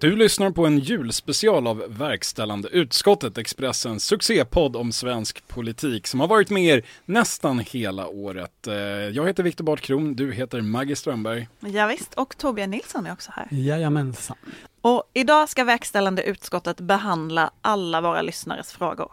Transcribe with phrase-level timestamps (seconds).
[0.00, 6.28] Du lyssnar på en julspecial av Verkställande utskottet, Expressens succépodd om svensk politik som har
[6.28, 8.66] varit med er nästan hela året.
[8.66, 11.48] Eh, jag heter Viktor Bart Kron, du heter Maggie Strömberg.
[11.60, 13.48] Ja, visst, och Torbjörn Nilsson är också här.
[13.50, 14.36] Jajamensan.
[14.80, 19.12] Och idag ska Verkställande utskottet behandla alla våra lyssnares frågor.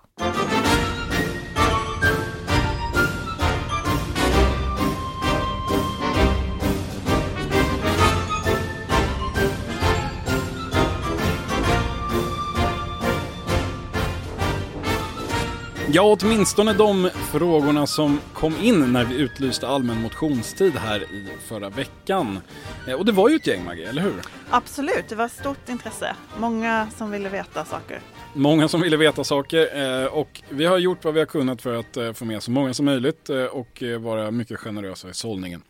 [15.95, 21.69] Ja, åtminstone de frågorna som kom in när vi utlyste allmän motionstid här i förra
[21.69, 22.39] veckan.
[22.87, 24.13] Eh, Och det var ju ett gäng Maggie, eller hur?
[24.49, 26.15] Absolut, det var stort intresse.
[26.37, 27.99] Många som ville veta saker.
[28.33, 31.75] Många som ville veta saker eh, och vi har gjort vad vi har kunnat för
[31.75, 35.61] att eh, få med så många som möjligt och vara mycket generösa i sållningen.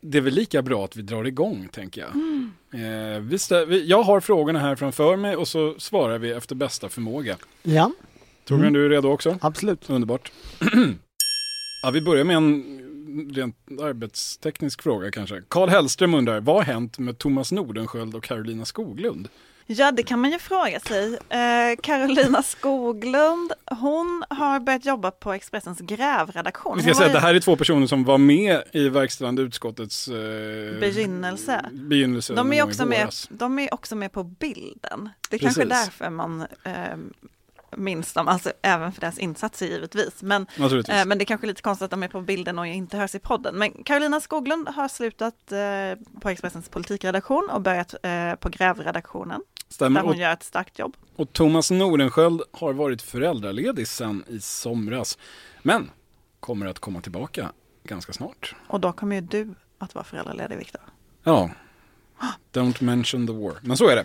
[0.00, 2.10] Det är väl lika bra att vi drar igång tänker jag.
[3.66, 7.36] Vi, jag har frågorna här framför mig och så svarar vi efter bästa förmåga.
[7.62, 7.90] Ja,
[8.44, 8.72] Torbjörn, Mm.
[8.72, 9.38] du är redo också?
[9.40, 9.90] absolut.
[9.90, 10.32] Underbart.
[11.82, 12.78] ja, vi börjar med en
[13.34, 15.42] rent arbetsteknisk fråga kanske.
[15.48, 19.28] Karl Hellström undrar, vad har hänt med Thomas Nordenskjöld och Carolina Skoglund?
[19.66, 21.18] Ja, det kan man ju fråga sig.
[21.28, 26.76] Eh, Carolina Skoglund, hon har börjat jobba på Expressens grävredaktion.
[26.76, 30.08] Vi ska säga att det här är två personer som var med i verkställande utskottets
[30.08, 31.64] eh, Begynnelse.
[31.72, 35.08] begynnelse De är, också med, de är också med på bilden.
[35.30, 35.84] Det är kanske är Precis.
[35.86, 36.72] därför man eh,
[37.76, 40.22] minns dem, alltså även för deras insatser givetvis.
[40.22, 40.46] Men,
[40.88, 43.14] eh, men det är kanske lite konstigt att de är på bilden och inte hörs
[43.14, 43.54] i podden.
[43.54, 50.00] Men Carolina Skoglund har slutat eh, på Expressens politikredaktion och börjat eh, på grävredaktionen, Stämmer.
[50.00, 50.96] där hon Och, gör ett starkt jobb.
[51.16, 55.18] och Thomas Nordenskjöld har varit föräldraledig sedan i somras.
[55.62, 55.90] Men
[56.40, 57.52] kommer att komma tillbaka
[57.84, 58.54] ganska snart.
[58.66, 60.80] Och då kommer ju du att vara föräldraledig, Viktor.
[61.24, 61.50] Ja,
[62.52, 63.54] don't mention the war.
[63.62, 63.96] Men så är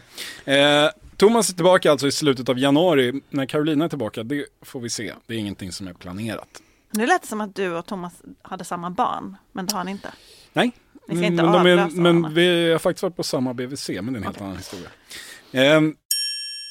[0.46, 0.58] det.
[0.86, 3.22] Eh, Thomas är tillbaka alltså i slutet av januari.
[3.30, 5.14] När Carolina är tillbaka, det får vi se.
[5.26, 6.62] Det är ingenting som är planerat.
[6.92, 9.92] Nu lät det som att du och Thomas hade samma barn, men det har ni
[9.92, 10.14] inte.
[10.54, 10.72] Nej,
[11.08, 14.06] Ni ska inte men, de är, men vi har faktiskt varit på samma BVC, men
[14.06, 14.90] det är en helt annan historia.
[15.52, 15.82] Eh,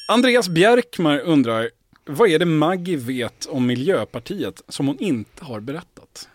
[0.09, 1.69] Andreas Bjärkmar undrar,
[2.05, 6.29] vad är det Maggie vet om Miljöpartiet som hon inte har berättat?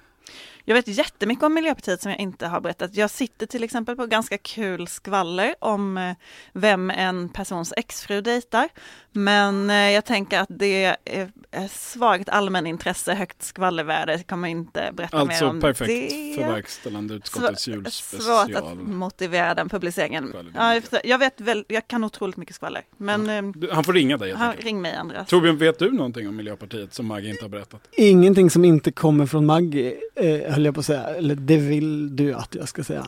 [0.64, 2.96] Jag vet jättemycket om Miljöpartiet som jag inte har berättat.
[2.96, 6.12] Jag sitter till exempel på ganska kul skvaller om eh,
[6.52, 8.68] vem en persons exfru dejtar.
[9.12, 14.12] Men eh, jag tänker att det är är svagt allmänintresse, högt skvallervärde.
[14.12, 16.34] Jag kommer inte berätta mer Alltså om perfekt det.
[16.36, 18.46] för verkställande utskottets julspecial.
[18.46, 20.34] Svårt att motivera den publiceringen.
[20.54, 22.82] Ja, jag, vet väl, jag kan otroligt mycket skvaller.
[22.96, 25.28] Men eh, Du, Han får ringa dig han, ring mig Andreas.
[25.28, 27.80] Torbjörn, vet du någonting om Miljöpartiet som Maggie inte har berättat?
[27.96, 31.02] Ingenting som inte kommer från Maggie, eh, höll jag på att säga.
[31.02, 33.06] Eller det vill du att jag ska säga.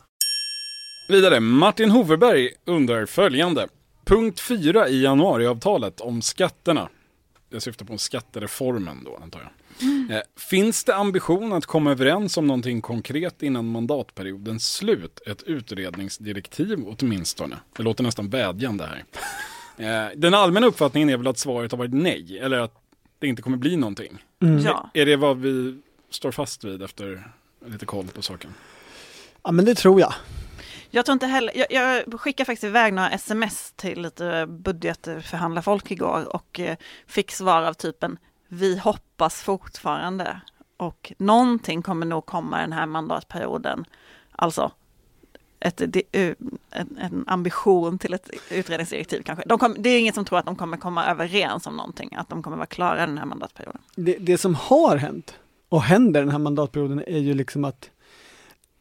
[1.09, 3.69] Vidare, Martin Hoverberg undrar följande.
[4.05, 6.88] Punkt 4 i januariavtalet om skatterna.
[7.50, 9.50] Jag syftar på skattereformen då antar jag.
[10.16, 15.21] Eh, finns det ambition att komma överens om någonting konkret innan mandatperiodens slut?
[15.26, 17.56] Ett utredningsdirektiv åtminstone.
[17.76, 19.05] Det låter nästan vädjande här.
[19.76, 22.75] Eh, den allmänna uppfattningen är väl att svaret har varit nej, eller att
[23.19, 24.19] det inte kommer bli någonting.
[24.43, 24.59] Mm.
[24.59, 24.91] Ja.
[24.94, 25.81] Är det vad vi
[26.14, 27.32] står fast vid efter
[27.66, 28.54] lite koll på saken?
[29.42, 30.14] Ja men det tror jag.
[30.91, 36.34] Jag tror inte heller, jag, jag skickade faktiskt iväg några sms till lite budgetförhandlarfolk igår
[36.34, 36.76] och eh,
[37.06, 40.41] fick svar av typen vi hoppas fortfarande
[40.76, 43.84] och någonting kommer nog komma den här mandatperioden.
[44.32, 44.72] Alltså
[45.60, 46.32] ett, eh,
[46.70, 49.44] en, en ambition till ett utredningsdirektiv kanske.
[49.48, 52.28] De kom, det är ingen som tror att de kommer komma överens om någonting, att
[52.28, 53.82] de kommer vara klara den här mandatperioden.
[53.94, 55.34] Det, det som har hänt
[55.74, 57.90] och händer den här mandatperioden är ju liksom att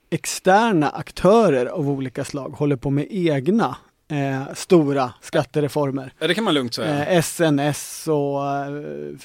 [0.09, 3.77] externa aktörer av olika slag håller på med egna
[4.07, 6.13] eh, stora skattereformer.
[6.19, 7.05] Ja, det kan man lugnt säga.
[7.05, 9.15] Eh, SNS och eh,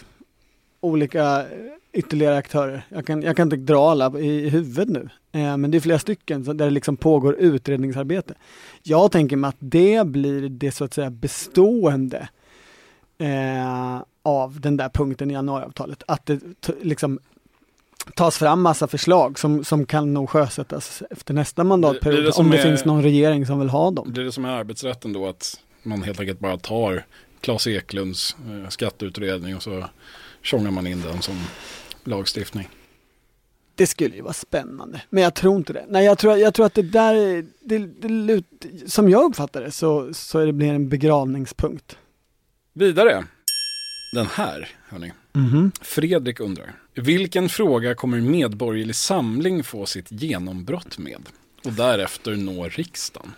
[0.80, 1.46] olika
[1.92, 2.86] ytterligare aktörer.
[2.88, 5.08] Jag kan, jag kan inte dra alla i huvudet nu.
[5.32, 8.34] Eh, men det är flera stycken där det liksom pågår utredningsarbete.
[8.82, 12.28] Jag tänker mig att det blir det så att säga bestående
[13.18, 16.02] eh, av den där punkten i januariavtalet.
[16.06, 16.40] Att det
[16.82, 17.18] liksom
[18.14, 22.20] tas fram massa förslag som, som kan nog sjösättas efter nästa mandatperiod.
[22.22, 24.12] det det som om det är- finns någon regering som vill ha dem.
[24.14, 27.06] Det är det som är arbetsrätten då, att man helt enkelt bara tar
[27.40, 29.84] Claes Eklunds eh, skatteutredning och så
[30.42, 31.36] tjongar man in den som
[32.04, 32.68] lagstiftning.
[33.74, 35.84] Det skulle ju vara spännande, men jag tror inte det.
[35.88, 38.42] Nej, jag tror, jag tror att det där, är- det, det,
[38.90, 41.96] som jag uppfattar det så, så är det blir en begravningspunkt.
[42.72, 43.24] Vidare.
[44.14, 45.12] Den här, hörni.
[45.32, 45.72] Mhm.
[45.80, 46.74] Fredrik undrar.
[46.98, 51.28] Vilken fråga kommer Medborgerlig Samling få sitt genombrott med?
[51.64, 53.32] Och därefter nå riksdagen?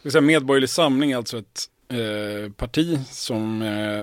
[0.00, 4.02] ska säga, Medborgerlig Samling är alltså ett eh, parti som eh,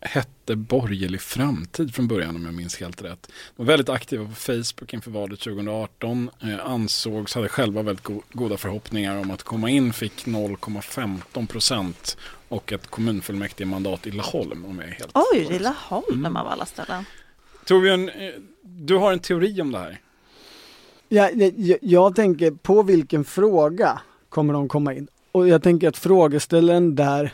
[0.00, 3.26] hette Borgerlig Framtid från början om jag minns helt rätt.
[3.56, 6.30] De var väldigt aktiva på Facebook inför valet 2018.
[6.42, 12.16] Eh, ansågs, hade själva väldigt go goda förhoppningar om att komma in, fick 0,15 procent
[12.48, 16.36] och ett kommunfullmäktige mandat i Laholm om jag är helt Oj, det är Laholm mm.
[16.36, 17.04] av alla ställen.
[17.70, 18.30] Torbjörn, eh,
[18.62, 20.00] du har en teori om det här.
[21.08, 25.08] Ja, jag, jag tänker på vilken fråga kommer de komma in?
[25.32, 27.32] Och jag tänker att frågeställaren där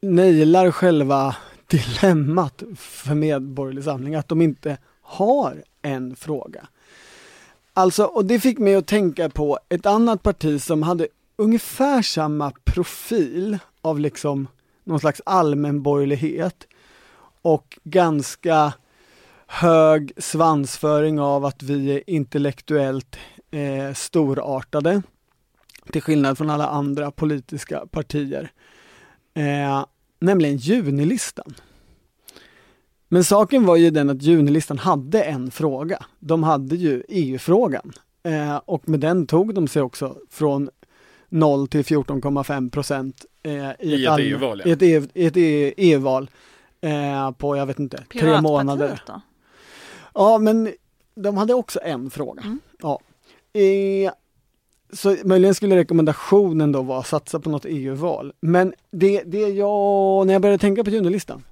[0.00, 1.36] nailar själva
[1.66, 6.66] dilemmat för Medborgerlig Samling, att de inte har en fråga.
[7.72, 12.52] Alltså, och det fick mig att tänka på ett annat parti som hade ungefär samma
[12.64, 14.48] profil av liksom
[14.84, 16.66] någon slags allmänborgerlighet
[17.42, 18.72] och ganska
[19.52, 23.16] hög svansföring av att vi är intellektuellt
[23.50, 25.02] eh, storartade.
[25.92, 28.52] Till skillnad från alla andra politiska partier.
[29.34, 29.84] Eh,
[30.18, 31.54] nämligen junilistan.
[33.08, 36.04] Men saken var ju den att junilistan hade en fråga.
[36.18, 37.92] De hade ju EU-frågan.
[38.22, 40.70] Eh, och med den tog de sig också från
[41.28, 44.62] 0 till 14,5 procent eh, i, I, ett EU-val.
[44.64, 44.76] Ja.
[45.14, 45.36] I ett
[45.76, 46.30] EU-val
[46.80, 49.02] e eh, på, jag vet inte, tre månader.
[49.06, 49.20] Då?
[50.14, 50.72] Ja, men
[51.14, 52.42] de hade också en fråga.
[52.42, 52.60] Mm.
[52.82, 53.00] Ja.
[53.60, 54.12] Eh,
[54.92, 58.32] så möjligen skulle rekommendationen då vara att satsa på något EU-val.
[58.40, 61.42] Men det, det jag, när jag började tänka på junilistan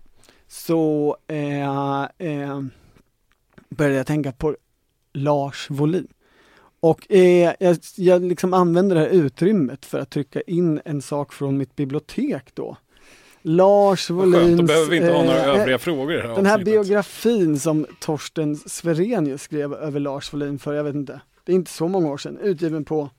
[0.49, 2.63] så eh, eh,
[3.69, 4.57] började jag tänka på
[5.13, 6.09] Lars Wolin.
[6.81, 11.33] Och eh, jag, jag liksom använder det här utrymmet för att trycka in en sak
[11.33, 12.77] från mitt bibliotek då.
[13.43, 14.61] Lars Wolins...
[14.61, 16.73] Då behöver vi inte ha några eh, övriga frågor i det här Den här avsnittet.
[16.75, 21.71] biografin som Torsten Sverenius skrev över Lars Wolin för, jag vet inte, det är inte
[21.71, 23.11] så många år sedan, utgiven på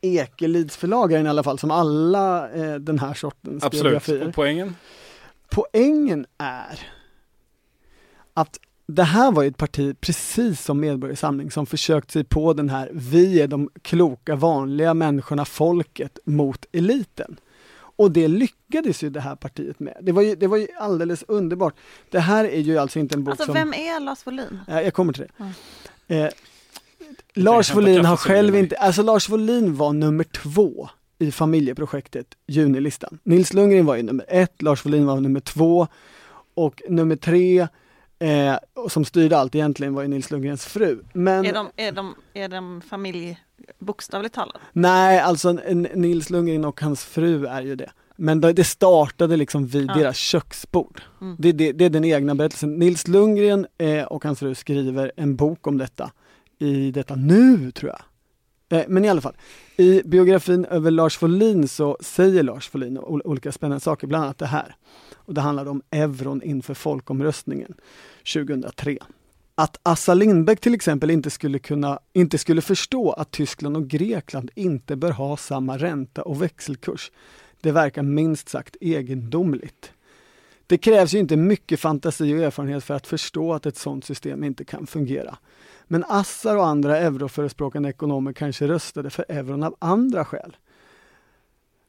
[0.00, 3.84] Ekelids förlagaren i alla fall, som alla eh, den här sortens Absolut.
[3.84, 4.28] biografier.
[4.28, 4.76] Och poängen?
[5.50, 6.80] Poängen är
[8.34, 12.90] att det här var ett parti, precis som Medborgarsamling, som försökt sig på den här
[12.92, 17.36] vi är de kloka vanliga människorna, folket, mot eliten.
[17.96, 19.96] Och det lyckades ju det här partiet med.
[20.00, 21.74] Det var ju, det var ju alldeles underbart.
[22.10, 23.54] Det här är ju alltså inte en bok alltså, som...
[23.54, 24.58] vem är Lars Wohlin?
[24.66, 25.44] jag kommer till det.
[26.08, 26.26] Mm.
[26.26, 26.32] Eh,
[27.34, 33.18] Lars Wohlin har själv inte, alltså Lars Wohlin var nummer två i familjeprojektet Junilistan.
[33.22, 35.86] Nils Lundgren var ju nummer ett, Lars Wohlin var nummer två
[36.54, 37.68] och nummer tre
[38.22, 41.02] eh, som styrde allt egentligen var ju Nils Lundgrens fru.
[41.12, 43.38] Men, är, de, är, de, är de familj
[43.78, 44.62] bokstavligt talat?
[44.72, 45.52] Nej, alltså
[45.94, 47.90] Nils Lundgren och hans fru är ju det.
[48.16, 49.94] Men det startade liksom vid ja.
[49.94, 51.02] deras köksbord.
[51.20, 51.36] Mm.
[51.38, 52.74] Det, det, det, är den egna berättelsen.
[52.74, 56.10] Nils Lundgren eh, och hans fru skriver en bok om detta
[56.58, 58.02] i detta nu, tror jag.
[58.78, 59.36] Eh, men i alla fall,
[59.76, 64.46] i biografin över Lars Wohlin så säger Lars Wohlin olika spännande saker, bland annat det
[64.46, 64.76] här.
[65.14, 67.74] Och det handlade om euron inför folkomröstningen
[68.34, 68.98] 2003.
[69.54, 74.50] Att Assa Lindbeck till exempel inte skulle, kunna, inte skulle förstå att Tyskland och Grekland
[74.54, 77.10] inte bör ha samma ränta och växelkurs,
[77.60, 79.92] det verkar minst sagt egendomligt.
[80.66, 84.44] Det krävs ju inte mycket fantasi och erfarenhet för att förstå att ett sådant system
[84.44, 85.38] inte kan fungera.
[85.84, 90.56] Men Assar och andra euroförespråkande ekonomer kanske röstade för euron av andra skäl.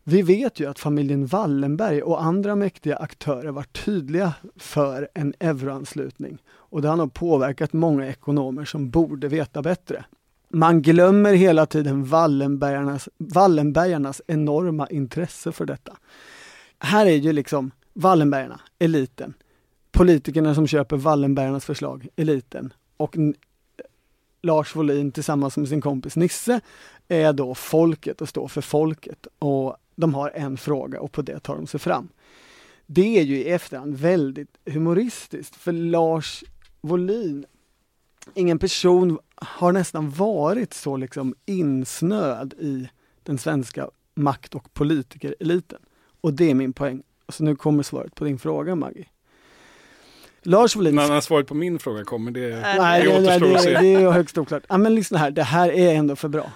[0.06, 6.38] Vi vet ju att familjen Wallenberg och andra mäktiga aktörer var tydliga för en euroanslutning
[6.50, 10.06] och det har nog påverkat många ekonomer som borde veta bättre.
[10.50, 15.98] Man glömmer hela tiden Wallenbergarnas, Wallenbergarnas enorma intresse för detta.
[16.80, 19.34] Här är ju liksom Wallenbergarna, eliten.
[19.92, 22.74] Politikerna som köper Wallenbergarnas förslag, eliten.
[22.98, 23.16] Och
[24.42, 26.62] Lars Wohlin tillsammans med sin kompis Nisse
[27.08, 29.28] är då folket och står för folket.
[29.40, 32.10] Och de har en fråga och på det tar de sig fram.
[32.86, 36.44] Det är ju i efterhand väldigt humoristiskt för Lars
[36.82, 37.46] Wohlin,
[38.34, 42.90] ingen person har nästan varit så liksom insnöad i
[43.24, 45.80] den svenska makt och politikereliten.
[46.22, 47.04] Och det är min poäng.
[47.30, 49.06] Så nu kommer svaret på din fråga Maggie.
[50.42, 50.96] Lars Wohlin...
[50.96, 54.64] När svaret på min fråga kommer, det, nej, det, det, det, det är högst oklart.
[54.70, 56.52] Ja, men lyssna här, det här är ändå för bra.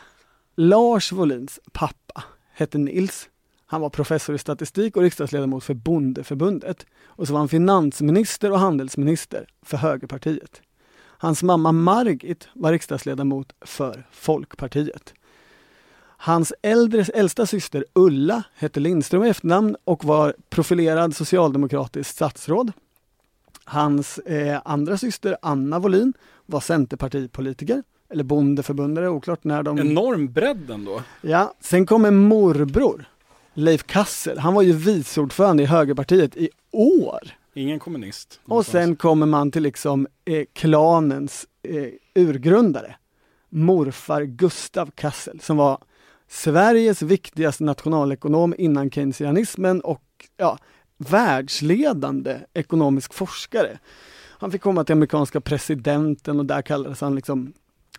[0.56, 2.24] Lars Wohlins pappa
[2.58, 3.30] hette Nils.
[3.66, 6.86] Han var professor i statistik och riksdagsledamot för Bondeförbundet.
[7.06, 10.62] Och så var han finansminister och handelsminister för Högerpartiet.
[11.20, 15.14] Hans mamma Margit var riksdagsledamot för Folkpartiet.
[16.18, 22.72] Hans äldres äldsta syster Ulla hette Lindström i efternamn och var profilerad socialdemokratiskt statsråd.
[23.64, 26.14] Hans eh, andra syster Anna Wollin
[26.46, 29.80] var centerpartipolitiker, eller bondeförbundare, oklart när de...
[29.80, 31.02] Enorm bredd ändå.
[31.22, 33.06] Ja, sen kommer morbror,
[33.54, 37.20] Leif Kassel, han var ju vice ordförande i högerpartiet i år.
[37.54, 38.40] Ingen kommunist.
[38.46, 42.96] Och sen kommer man till liksom eh, klanens eh, urgrundare,
[43.50, 45.78] morfar Gustav Kassel, som var
[46.28, 50.04] Sveriges viktigaste nationalekonom innan keynesianismen och
[50.38, 50.58] ja,
[50.98, 53.80] världsledande ekonomisk forskare.
[54.40, 57.54] Han fick komma till amerikanska presidenten och där kallades han liksom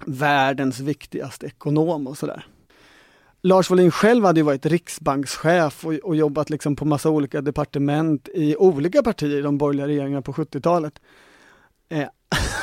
[0.06, 2.46] världens viktigaste ekonom och sådär.
[3.42, 8.28] Lars Wohlin själv hade ju varit riksbankschef och, och jobbat liksom på massa olika departement
[8.34, 11.00] i olika partier i de borgerliga regeringarna på 70-talet.
[11.88, 12.08] Eh,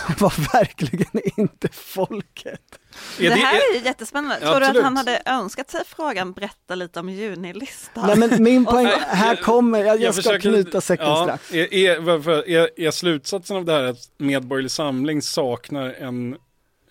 [0.20, 2.80] var verkligen inte folket.
[3.18, 4.40] det, här är, är jättespännande.
[4.40, 4.74] Tror absolut.
[4.74, 8.08] du att han hade önskat sig frågan berätta lite om junilistan?
[8.08, 11.54] Nej men min poäng, här kommer, jag, jag, jag ska försöker, knyta säcken ja, strax.
[11.54, 16.38] Är, är, är, är slutsatsen av det här att Medborgerlig Samling saknar en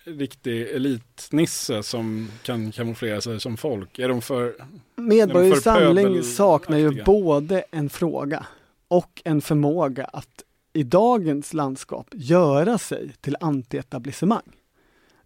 [0.05, 3.99] riktig elitnisse som kan kamouflera sig som folk?
[3.99, 4.55] Är de för
[4.95, 8.45] Medborgerlig Samling saknar ju både en fråga
[8.87, 10.43] och en förmåga att
[10.73, 14.55] i dagens landskap göra sig till antietablissemang.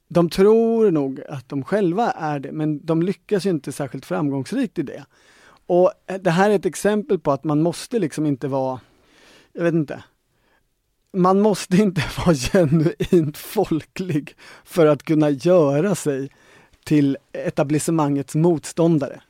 [0.07, 4.79] De tror nog att de själva är det, men de lyckas ju inte särskilt framgångsrikt
[4.79, 5.05] i det.
[5.65, 8.79] Och det här är ett exempel på att man måste liksom inte vara,
[9.53, 10.03] jag vet inte,
[11.13, 16.29] man måste inte vara genuint folklig för att kunna göra sig
[16.83, 19.21] till etablissemangets motståndare.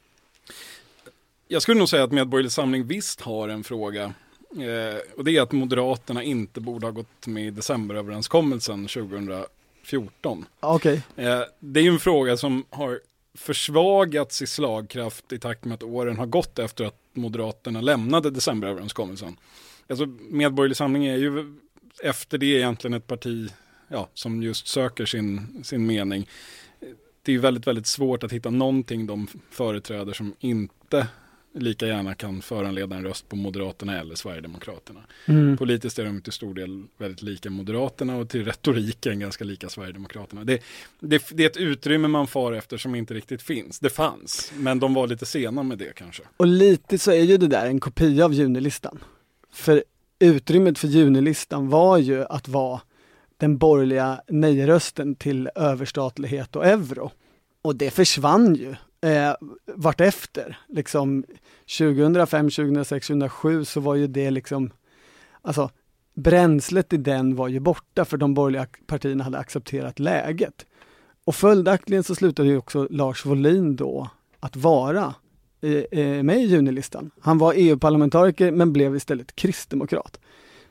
[1.47, 4.13] Jag skulle nog säga att Medborgerlig Samling visst har en fråga.
[4.51, 10.45] Eh, och det är att Moderaterna inte borde ha gått med i decemberöverenskommelsen 2014.
[10.61, 11.01] Okay.
[11.15, 12.99] Eh, det är ju en fråga som har
[13.33, 19.37] försvagats i slagkraft i takt med att åren har gått efter att Moderaterna lämnade decemberöverenskommelsen.
[19.89, 21.55] Alltså Medborgerlig Samling är ju
[22.03, 23.49] efter det egentligen ett parti
[23.87, 26.27] ja, som just söker sin, sin mening.
[27.21, 31.07] Det är väldigt, väldigt svårt att hitta någonting de företräder som inte
[31.53, 34.99] lika gärna kan föranleda en röst på Moderaterna eller Sverigedemokraterna.
[35.25, 35.57] Mm.
[35.57, 40.43] Politiskt är de till stor del väldigt lika Moderaterna och till retoriken ganska lika Sverigedemokraterna.
[40.43, 40.63] Det,
[40.99, 43.79] det, det, är ett utrymme man far efter som inte riktigt finns.
[43.79, 46.23] Det fanns, men de var lite sena med det kanske.
[46.37, 48.99] Och lite så är ju det där en kopia av junilistan.
[49.51, 49.83] För
[50.19, 52.81] utrymmet för junilistan var ju att vara
[53.37, 57.11] den borgerliga nej-rösten till överstatlighet och euro.
[57.61, 58.75] Och det försvann ju
[59.09, 59.33] eh,
[59.75, 60.57] vartefter.
[60.67, 61.23] Liksom
[61.77, 64.71] 2005, 2006, 2007 så var ju det liksom,
[65.41, 65.69] alltså
[66.13, 70.65] bränslet i den var ju borta för de borgerliga partierna hade accepterat läget.
[71.25, 74.09] Och följaktligen så slutade ju också Lars Wohlin då
[74.39, 75.13] att vara
[75.61, 77.11] Eh, eh, med i junilistan.
[77.21, 80.19] Han var EU-parlamentariker men blev istället kristdemokrat.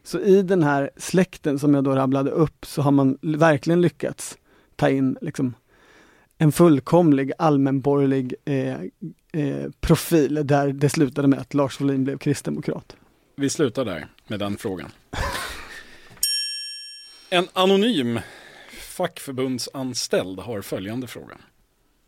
[0.02, 4.38] Så i den här släkten som jag då rabblade upp så har man verkligen lyckats
[4.76, 5.54] ta in liksom
[6.38, 8.80] en fullkomlig allmänborgerlig eh,
[9.33, 12.97] eh, profil där det slutade med att Lars Wohlin blev kristdemokrat.
[13.37, 14.90] Vi slutar där med den frågan.
[17.30, 18.21] En anonym
[18.97, 21.38] fackförbundsanställd har följande fråga.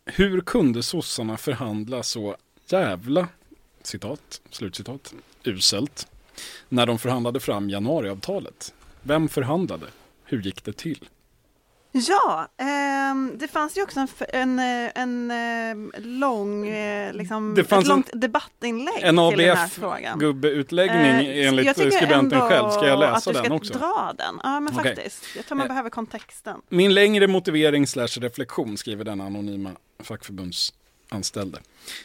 [0.05, 2.35] Hur kunde sossarna förhandla så
[2.71, 3.27] jävla,
[3.81, 5.13] citat, slutcitat,
[5.43, 6.07] uselt,
[6.69, 8.73] när de förhandlade fram januariavtalet.
[9.01, 9.85] Vem förhandlade?
[10.23, 11.09] Hur gick det till?
[11.91, 17.63] Ja, eh, det fanns ju också en, en, en, en eh, lång, eh, liksom, det
[17.63, 20.19] fanns ett långt debattinlägg en ABF till den här frågan.
[20.19, 22.69] gubbeutläggning eh, enligt skribenten själv.
[22.69, 23.55] Ska jag läsa den också?
[23.55, 24.39] att du ska dra den.
[24.43, 24.95] Ja, men okay.
[24.95, 25.23] faktiskt.
[25.35, 26.61] Jag tror man eh, behöver kontexten.
[26.69, 29.71] Min längre motivering slash reflektion skriver den anonyma
[31.11, 31.59] anställde.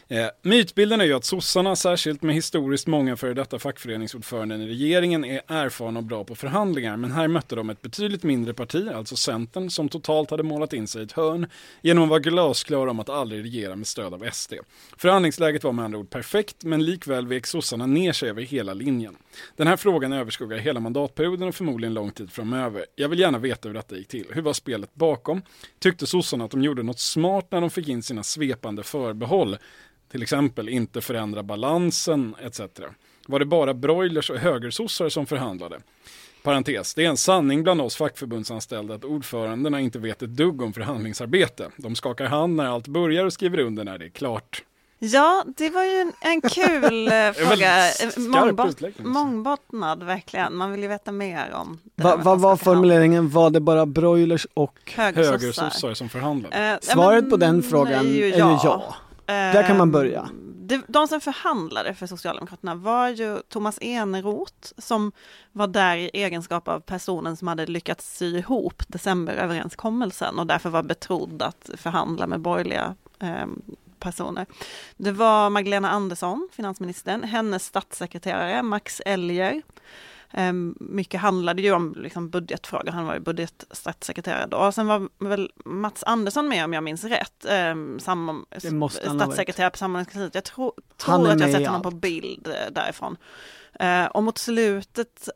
[0.09, 5.25] Eh, mytbilden är ju att sossarna, särskilt med historiskt många före detta fackföreningsordföranden i regeringen,
[5.25, 6.97] är erfarna och bra på förhandlingar.
[6.97, 10.87] Men här mötte de ett betydligt mindre parti, alltså Centern, som totalt hade målat in
[10.87, 11.47] sig i ett hörn
[11.81, 14.53] genom att vara glasklara om att aldrig regera med stöd av SD.
[14.97, 19.17] Förhandlingsläget var med andra ord perfekt, men likväl vek sossarna ner sig över hela linjen.
[19.57, 22.87] Den här frågan överskuggar hela mandatperioden och förmodligen lång tid framöver.
[22.97, 24.27] Jag vill gärna veta hur detta gick till.
[24.31, 25.43] Hur var spelet bakom?
[25.79, 29.57] Tyckte sossarna att de gjorde något smart när de fick in sina svepande förbehåll?
[30.11, 32.61] till exempel inte förändra balansen etc.
[33.27, 35.79] Var det bara broilers och högersossar som förhandlade?
[36.43, 40.73] Parentes, det är en sanning bland oss fackförbundsanställda att ordförandena inte vet ett dugg om
[40.73, 41.71] förhandlingsarbete.
[41.77, 44.65] De skakar hand när allt börjar och skriver under när det är klart.
[44.99, 47.83] Ja, det var ju en, en kul eh, fråga.
[48.17, 50.57] Mångbot, mångbottnad verkligen.
[50.57, 53.29] Man vill ju veta mer om Vad va, var formuleringen?
[53.31, 56.73] Var det bara broilers och högersossar som förhandlade?
[56.73, 58.47] Eh, Svaret men, på den frågan är ju ja.
[58.47, 58.95] Är ju ja.
[59.27, 60.29] Där kan man börja.
[60.43, 65.13] det, de som förhandlade för Socialdemokraterna var ju Thomas Eneroth som
[65.53, 70.83] var där i egenskap av personen som hade lyckats sy ihop decemberöverenskommelsen och därför var
[70.83, 73.47] betrodd att förhandla med borgerliga eh,
[74.07, 74.47] personer.
[74.97, 79.63] Det var Magdalena Andersson, finansministern, hennes statssekreterare Max Elger,
[80.31, 84.57] Ehm, mycket handlade ju om liksom budgetfrågor, han var ju budgetstatssekreterare då.
[84.57, 88.47] Och sen var väl Mats Andersson med om jag minns rätt, ehm, sam,
[88.91, 90.35] statssekreterare på samordningskansliet.
[90.35, 93.17] Jag tror, tror att jag sett honom på bild eh, därifrån.
[93.81, 95.29] Ehm, och mot slutet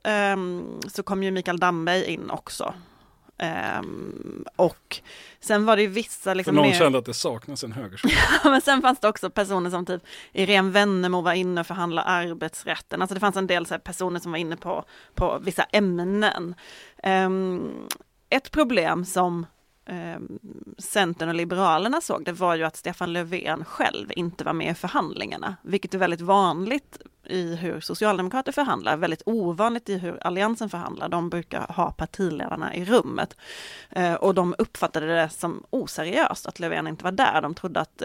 [0.88, 2.74] så kom ju Mikael Damberg in också
[3.42, 5.00] Um, och
[5.40, 6.78] sen var det ju vissa liksom För någon mer...
[6.78, 8.14] kände att det saknas en högerskola.
[8.44, 13.02] men sen fanns det också personer som typ Irene Wennemo var inne och förhandlade arbetsrätten.
[13.02, 16.54] Alltså det fanns en del så personer som var inne på, på vissa ämnen.
[17.02, 17.88] Um,
[18.30, 19.46] ett problem som
[19.90, 20.38] um,
[20.78, 24.74] Centern och Liberalerna såg, det var ju att Stefan Löfven själv inte var med i
[24.74, 31.08] förhandlingarna, vilket är väldigt vanligt i hur socialdemokrater förhandlar, väldigt ovanligt i hur alliansen förhandlar.
[31.08, 33.36] De brukar ha partiledarna i rummet.
[33.90, 37.42] Eh, och de uppfattade det som oseriöst att Löfven inte var där.
[37.42, 38.02] De trodde att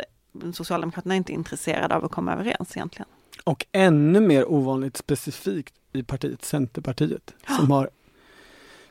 [0.53, 3.07] Socialdemokraterna inte är intresserade av att komma överens egentligen.
[3.43, 7.89] Och ännu mer ovanligt specifikt i partiet Centerpartiet som har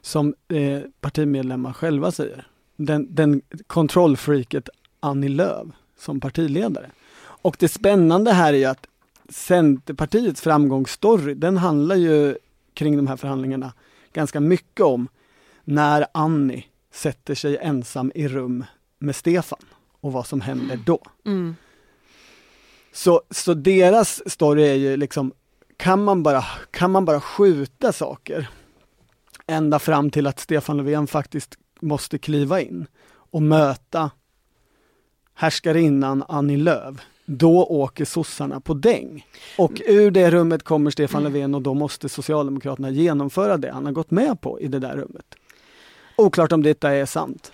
[0.00, 4.68] som eh, partimedlemmar själva säger, den, den kontrollfreaket
[5.00, 5.66] Annie Lööf
[5.98, 6.90] som partiledare.
[7.16, 8.86] Och det spännande här är ju att
[9.28, 12.36] Centerpartiets framgångsstory, den handlar ju
[12.74, 13.72] kring de här förhandlingarna
[14.12, 15.08] ganska mycket om
[15.64, 18.64] när Annie sätter sig ensam i rum
[18.98, 19.58] med Stefan
[20.00, 21.02] och vad som händer då.
[21.26, 21.56] Mm.
[22.92, 25.32] Så, så deras story är ju liksom,
[25.76, 28.48] kan man, bara, kan man bara skjuta saker
[29.46, 34.10] ända fram till att Stefan Löfven faktiskt måste kliva in och möta
[35.34, 39.26] härskarinnan Annie Lööf då åker sossarna på däng.
[39.58, 41.32] Och ur det rummet kommer Stefan mm.
[41.32, 44.96] Löfven och då måste Socialdemokraterna genomföra det han har gått med på i det där
[44.96, 45.34] rummet.
[46.16, 47.52] Oklart om detta är sant.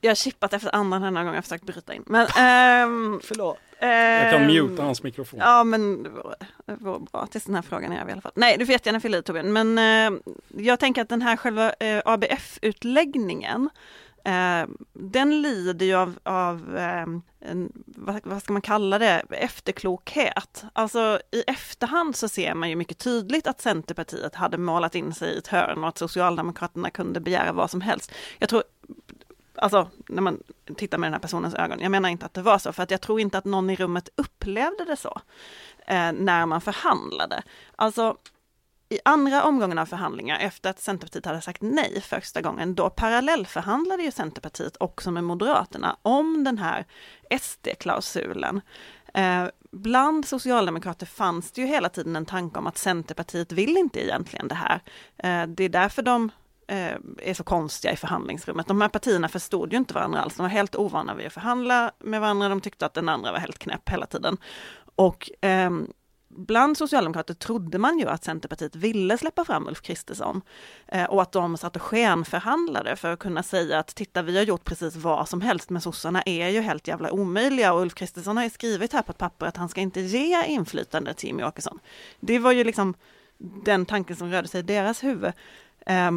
[0.00, 2.02] Jag har chippat efter andan den här gången, jag försökt bryta in.
[2.06, 3.58] Men, ähm, Förlåt.
[3.80, 5.40] Äh, jag kan muta hans mikrofon.
[5.40, 6.34] Ja men det vore,
[6.66, 8.32] det vore bra tills den här frågan är över i alla fall.
[8.34, 9.52] Nej du får jättegärna fylla i Torbjörn.
[9.52, 10.20] Men äh,
[10.56, 13.70] jag tänker att den här själva äh, ABF-utläggningen
[14.28, 17.06] Eh, den lider ju av, av eh,
[17.40, 20.64] en, vad, vad, ska man kalla det, efterklokhet.
[20.72, 25.34] Alltså i efterhand så ser man ju mycket tydligt att Centerpartiet hade målat in sig
[25.34, 28.12] i ett hörn och att Socialdemokraterna kunde begära vad som helst.
[28.38, 28.62] Jag tror,
[29.58, 30.42] alltså när man
[30.76, 32.90] tittar med den här personens ögon, jag menar inte att det var så, för att
[32.90, 35.20] jag tror inte att någon i rummet upplevde det så
[35.86, 37.42] eh, när man förhandlade.
[37.76, 38.16] Alltså
[38.90, 44.02] i andra omgången av förhandlingar, efter att Centerpartiet hade sagt nej första gången, då parallellförhandlade
[44.02, 46.86] ju Centerpartiet också med Moderaterna om den här
[47.40, 48.60] SD-klausulen.
[49.14, 54.04] Eh, bland socialdemokrater fanns det ju hela tiden en tanke om att Centerpartiet vill inte
[54.04, 54.82] egentligen det här.
[55.16, 56.30] Eh, det är därför de
[56.70, 58.66] Eh, är så konstiga i förhandlingsrummet.
[58.66, 60.36] De här partierna förstod ju inte varandra alls.
[60.36, 62.48] De var helt ovana vid att förhandla med varandra.
[62.48, 64.36] De tyckte att den andra var helt knäpp hela tiden.
[64.94, 65.70] Och eh,
[66.28, 70.42] bland socialdemokrater trodde man ju att Centerpartiet ville släppa fram Ulf Kristersson
[70.88, 74.44] eh, och att de satt och skenförhandlade för att kunna säga att titta, vi har
[74.44, 78.36] gjort precis vad som helst, men sossarna är ju helt jävla omöjliga och Ulf Kristersson
[78.36, 81.46] har ju skrivit här på ett papper att han ska inte ge inflytande till Jimmie
[81.46, 81.78] Åkesson.
[82.20, 82.94] Det var ju liksom
[83.64, 85.32] den tanken som rörde sig i deras huvud.
[85.86, 86.10] Eh,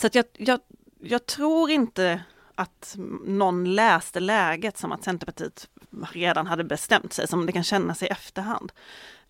[0.00, 0.60] så att jag, jag,
[1.00, 2.22] jag tror inte
[2.54, 5.68] att någon läste läget som att Centerpartiet
[6.12, 8.72] redan hade bestämt sig, som det kan kännas i efterhand.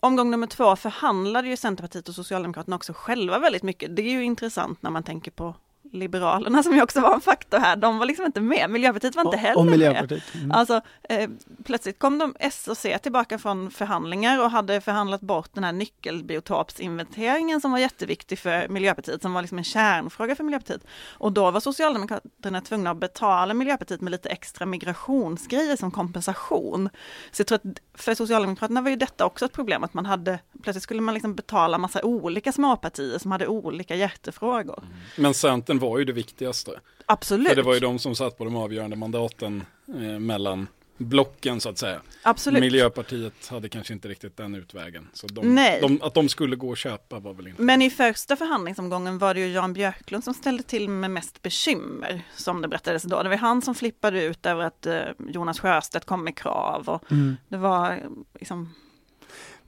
[0.00, 3.96] Omgång nummer två förhandlade ju Centerpartiet och Socialdemokraterna också själva väldigt mycket.
[3.96, 5.54] Det är ju intressant när man tänker på
[5.92, 8.70] Liberalerna som ju också var en faktor här, de var liksom inte med.
[8.70, 10.22] Miljöpartiet var inte heller och med.
[10.34, 10.52] Mm.
[10.52, 11.30] Alltså, eh,
[11.64, 15.72] plötsligt kom de S och C tillbaka från förhandlingar och hade förhandlat bort den här
[15.72, 20.86] nyckelbiotopsinventeringen som var jätteviktig för Miljöpartiet, som var liksom en kärnfråga för Miljöpartiet.
[21.08, 26.90] Och då var Socialdemokraterna tvungna att betala Miljöpartiet med lite extra migrationsgrejer som kompensation.
[27.30, 30.38] Så jag tror att för Socialdemokraterna var ju detta också ett problem, att man hade,
[30.62, 34.78] plötsligt skulle man liksom betala massa olika småpartier som hade olika hjärtefrågor.
[34.78, 34.92] Mm.
[35.16, 36.80] Men Centern var ju det viktigaste.
[37.06, 37.48] Absolut.
[37.48, 40.66] För det var ju de som satt på de avgörande mandaten eh, mellan
[41.00, 42.00] blocken så att säga.
[42.22, 42.60] Absolut.
[42.60, 45.08] Miljöpartiet hade kanske inte riktigt den utvägen.
[45.12, 45.78] Så de, Nej.
[45.80, 47.62] De, att de skulle gå och köpa var väl inte.
[47.62, 52.22] Men i första förhandlingsomgången var det ju Jan Björklund som ställde till med mest bekymmer,
[52.36, 53.22] som det berättades då.
[53.22, 57.12] Det var han som flippade ut över att eh, Jonas Sjöstedt kom med krav och
[57.12, 57.36] mm.
[57.48, 58.02] det var
[58.40, 58.74] liksom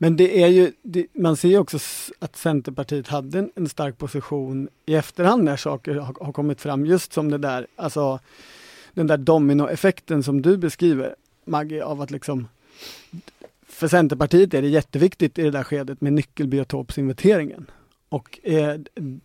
[0.03, 1.79] men det är ju, det, man ser ju också
[2.19, 6.87] att Centerpartiet hade en, en, stark position i efterhand när saker har, har, kommit fram,
[6.87, 8.19] just som det där, alltså
[8.95, 12.49] den där dominoeffekten som du beskriver, Maggie, av att liksom
[13.67, 17.71] för Centerpartiet är det jätteviktigt i det där skedet med nyckelbiotopsinventeringen.
[18.09, 18.81] Och eh,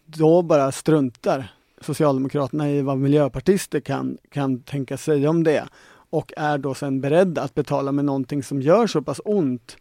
[0.06, 5.68] då bara struntar Socialdemokraterna i vad miljöpartister kan, kan tänka sig om det
[6.10, 9.78] och är då sen beredda att betala med någonting som gör så pass ont,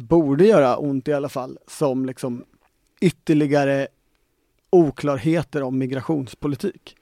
[0.00, 2.44] borde göra ont i alla fall, som liksom
[3.00, 3.88] ytterligare
[4.70, 6.96] oklarheter om migrationspolitik.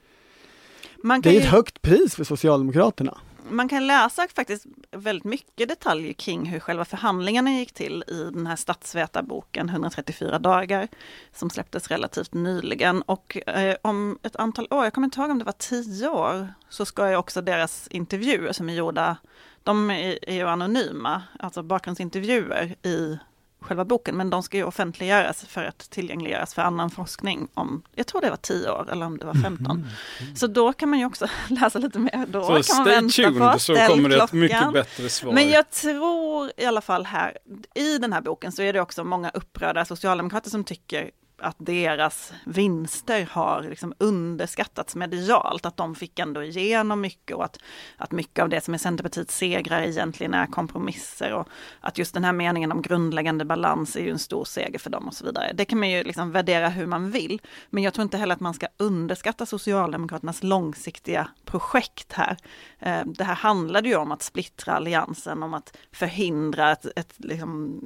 [1.23, 3.19] det är ett högt pris för Socialdemokraterna
[3.51, 8.47] man kan läsa faktiskt väldigt mycket detaljer kring hur själva förhandlingarna gick till i den
[8.47, 10.89] här statsvetarboken 134 dagar
[11.33, 13.03] som släpptes relativt nyligen.
[13.03, 16.49] Och eh, om ett antal år, jag kommer inte ihåg om det var tio år,
[16.69, 19.17] så ska ju också deras intervjuer som är gjorda,
[19.62, 23.18] de är, är ju anonyma, alltså bakgrundsintervjuer i
[23.62, 28.07] själva boken, men de ska ju offentliggöras för att tillgängliggöras för annan forskning om, jag
[28.07, 29.59] tror det var 10 år eller om det var 15.
[29.59, 29.88] Mm.
[30.20, 30.37] Mm.
[30.37, 32.27] Så då kan man ju också läsa lite mer.
[32.27, 35.33] Då så kan man vänta tuned, på, så kommer det ett mycket bättre svar.
[35.33, 37.38] Men jag tror i alla fall här,
[37.75, 41.11] i den här boken så är det också många upprörda socialdemokrater som tycker
[41.43, 47.59] att deras vinster har liksom underskattats medialt, att de fick ändå igenom mycket och att,
[47.97, 51.49] att mycket av det som är Centerpartiets segrar egentligen är kompromisser och
[51.81, 55.09] att just den här meningen om grundläggande balans är ju en stor seger för dem
[55.09, 55.53] och så vidare.
[55.55, 58.41] Det kan man ju liksom värdera hur man vill, men jag tror inte heller att
[58.41, 62.37] man ska underskatta Socialdemokraternas långsiktiga projekt här.
[62.83, 67.81] Eh, det här handlade ju om att splittra alliansen, om att förhindra ett, ett liksom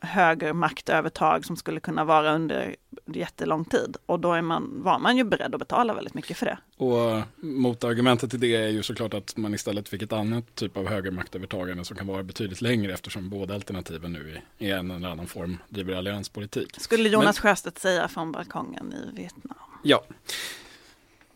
[0.00, 2.76] högre maktövertag som skulle kunna vara under
[3.06, 6.46] jättelång tid och då är man, var man ju beredd att betala väldigt mycket för
[6.46, 6.58] det.
[6.76, 10.88] Och motargumentet till det är ju såklart att man istället fick ett annat typ av
[10.88, 15.58] högermaktövertagande som kan vara betydligt längre eftersom båda alternativen nu i en eller annan form
[15.68, 16.80] driver allianspolitik.
[16.80, 19.56] Skulle Jonas Men, Sjöstedt säga från balkongen i Vietnam.
[19.82, 20.04] Ja,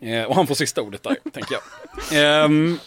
[0.01, 1.57] eh, och han får sista ordet där, tänker
[2.11, 2.45] jag.
[2.45, 2.79] Um,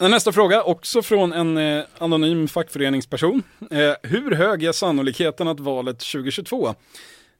[0.00, 3.42] Nästa fråga, också från en eh, anonym fackföreningsperson.
[3.70, 6.74] Eh, hur hög är sannolikheten att valet 2022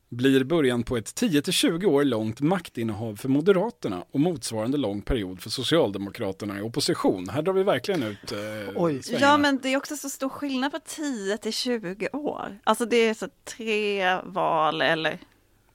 [0.08, 5.50] blir början på ett 10-20 år långt maktinnehav för Moderaterna och motsvarande lång period för
[5.50, 7.28] Socialdemokraterna i opposition.
[7.28, 8.38] Här drar vi verkligen ut eh,
[8.76, 9.00] Oj.
[9.20, 12.58] Ja, men det är också så stor skillnad på 10 20 år.
[12.64, 15.18] Alltså det är så tre val eller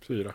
[0.08, 0.34] fyra.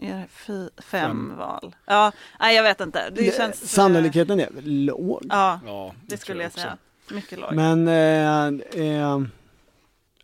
[0.00, 1.74] Är det fy, fem, fem, val?
[1.86, 3.10] Ja, nej jag vet inte.
[3.10, 5.26] Det känns, eh, Sannolikheten är väl låg?
[5.28, 6.76] Ja, ja det, det skulle jag, jag säga.
[7.10, 7.54] Mycket låg.
[7.54, 9.18] Men eh, eh,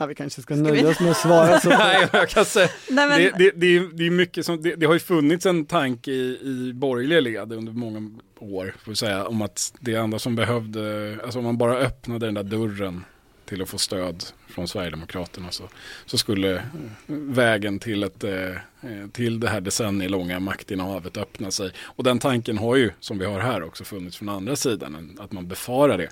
[0.01, 0.89] Ja, vi kanske ska, ska nöja vi?
[0.89, 1.69] oss med att svara så.
[1.79, 2.69] Nej, jag kan säga.
[2.91, 3.19] Nej, men...
[3.19, 6.41] det, det, det, det, är mycket som, det, det, har ju funnits en tanke i,
[6.43, 11.39] i borgerliga led under många år, får säga, om att det enda som behövde, alltså
[11.39, 13.05] om man bara öppnade den där dörren
[13.51, 15.65] till att få stöd från Sverigedemokraterna så,
[16.07, 16.63] så skulle eh,
[17.07, 21.71] vägen till, ett, eh, eh, till det här decennielånga maktinnehavet öppna sig.
[21.81, 25.33] Och den tanken har ju, som vi har här, också funnits från andra sidan, att
[25.33, 26.09] man befarar det.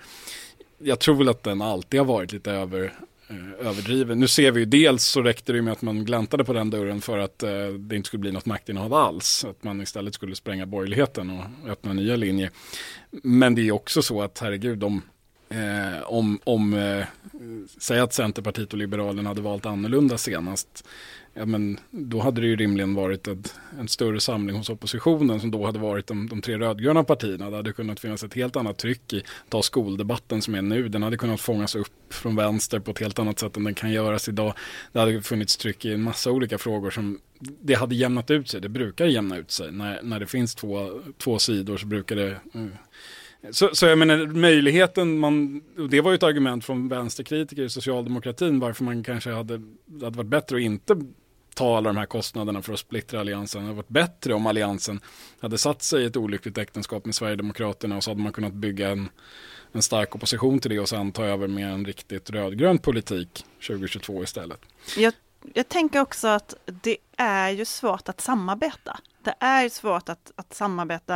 [0.78, 2.92] Jag tror väl att den alltid har varit lite över,
[3.60, 4.20] överdriven.
[4.20, 7.00] Nu ser vi ju dels så räckte det med att man gläntade på den dörren
[7.00, 9.44] för att eh, det inte skulle bli något maktinnehav alls.
[9.44, 12.50] Att man istället skulle spränga borgerligheten och öppna nya linjer.
[13.10, 15.02] Men det är också så att herregud, de
[15.48, 17.04] eh, om, om eh,
[17.78, 20.84] säg att Centerpartiet och Liberalerna hade valt annorlunda senast
[21.38, 25.50] ja, men då hade det ju rimligen varit ett, en större samling hos oppositionen som
[25.50, 27.50] då hade varit de, de tre rödgröna partierna.
[27.50, 31.02] Det hade kunnat finnas ett helt annat tryck i, ta skoldebatten som är nu, den
[31.02, 34.28] hade kunnat fångas upp från vänster på ett helt annat sätt än den kan göras
[34.28, 34.54] idag.
[34.92, 38.60] Det hade funnits tryck i en massa olika frågor som det hade jämnat ut sig,
[38.60, 39.72] det brukar jämna ut sig.
[39.72, 42.66] När, när det finns två, två sidor så brukar det uh,
[43.50, 47.70] så, så jag menar möjligheten, man, och det var ju ett argument från vänsterkritiker i
[47.70, 50.96] socialdemokratin varför man kanske hade, det hade varit bättre att inte
[51.54, 53.60] ta alla de här kostnaderna för att splittra alliansen.
[53.60, 55.00] Det hade varit bättre om alliansen
[55.40, 58.88] hade satt sig i ett olyckligt äktenskap med Sverigedemokraterna och så hade man kunnat bygga
[58.88, 59.08] en,
[59.72, 64.22] en stark opposition till det och sen ta över med en riktigt rödgrön politik 2022
[64.22, 64.60] istället.
[64.96, 65.12] Jag,
[65.54, 70.54] jag tänker också att det är ju svårt att samarbeta det är svårt att, att
[70.54, 71.14] samarbeta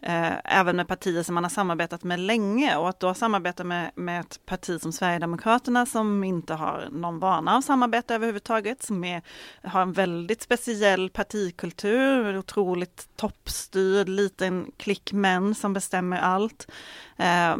[0.00, 3.90] eh, även med partier som man har samarbetat med länge och att då samarbeta med,
[3.94, 9.22] med ett parti som Sverigedemokraterna som inte har någon vana av samarbete överhuvudtaget, som är,
[9.62, 16.70] har en väldigt speciell partikultur, otroligt toppstyrd, liten klick män som bestämmer allt.
[17.16, 17.56] Eh,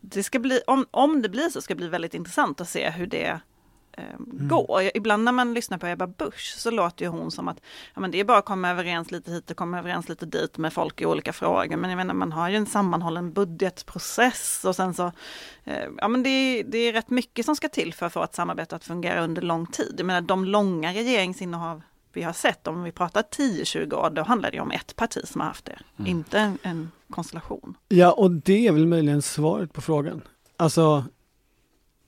[0.00, 2.90] det ska bli, om, om det blir så ska det bli väldigt intressant att se
[2.90, 3.40] hur det
[4.00, 4.48] mm.
[4.48, 4.90] gå.
[4.94, 7.60] Ibland när man lyssnar på Ebba Busch så låter ju hon som att
[7.94, 10.58] ja, men det är bara att komma överens lite hit och komma överens lite dit
[10.58, 11.76] med folk i olika frågor.
[11.76, 15.12] Men jag menar, man har ju en sammanhållen budgetprocess och sen så,
[15.64, 18.34] eh, ja men det, det är rätt mycket som ska till för att få ett
[18.34, 19.94] samarbete att fungera under lång tid.
[19.98, 21.82] Jag menar de långa regeringsinnehav
[22.12, 25.40] vi har sett, om vi pratar 10-20 år, då handlar det om ett parti som
[25.40, 26.10] har haft det, mm.
[26.10, 27.76] inte en, en konstellation.
[27.88, 30.22] Ja, och det är väl möjligen svaret på frågan.
[30.56, 31.04] Alltså,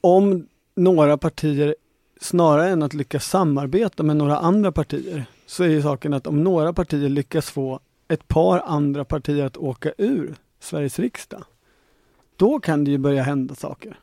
[0.01, 1.75] om några partier
[2.23, 6.45] snarare än att lyckas samarbeta med några andra partier så är ju saken att om
[6.45, 11.45] några partier lyckas få ett par andra partier att åka ur Sveriges riksdag,
[12.37, 13.99] då kan det ju börja hända saker.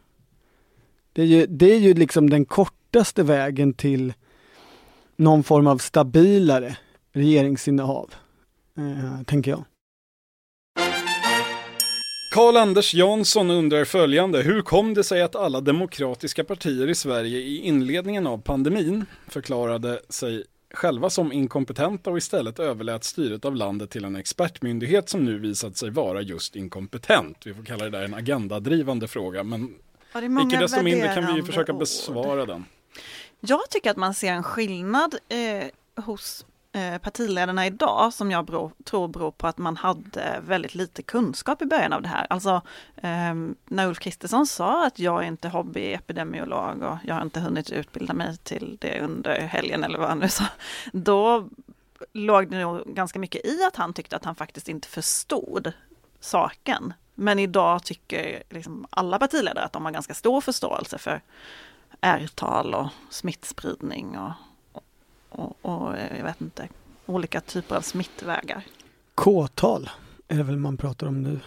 [1.14, 4.14] Det är ju, det är ju liksom den kortaste vägen till
[5.16, 6.78] någon form av stabilare
[7.14, 8.14] regeringsinnehav,
[8.78, 9.64] eh, tänker jag.
[12.30, 14.42] Karl-Anders Jansson undrar följande.
[14.42, 20.02] Hur kom det sig att alla demokratiska partier i Sverige i inledningen av pandemin förklarade
[20.10, 25.40] sig själva som inkompetenta och istället överlät styret av landet till en expertmyndighet som nu
[25.40, 27.38] visat sig vara just inkompetent.
[27.46, 29.76] Vi får kalla det där en agendadrivande fråga, men
[30.14, 31.80] Ja, icke desto mindre kan vi ju försöka ord.
[31.80, 32.66] besvara den.
[33.40, 39.08] Jag tycker att man ser en skillnad eh, hos Eh, partiledarna idag som jag tror
[39.08, 42.28] beror på att man hade väldigt lite kunskap i början av det här.
[42.30, 42.62] Alltså
[42.96, 47.72] ehm, när Ulf Kristersson sa att jag är inte hobbyepidemiolog och jag har inte hunnit
[47.72, 50.46] utbilda mig till det under helgen eller vad han nu sa.
[50.94, 51.50] Då
[52.14, 55.72] låg det nog ganska mycket i att han tyckte att han faktiskt inte förstod
[56.20, 56.94] saken.
[57.16, 61.22] Men idag tycker liksom alla partiledare att de har ganska stor förståelse för
[62.02, 64.32] R-tal och smittspridning och,
[65.30, 66.68] och, och eh, jag vet inte,
[67.06, 68.64] olika typer av smittvägar.
[69.16, 69.90] K-tal
[70.28, 71.40] är det väl man pratar om nu.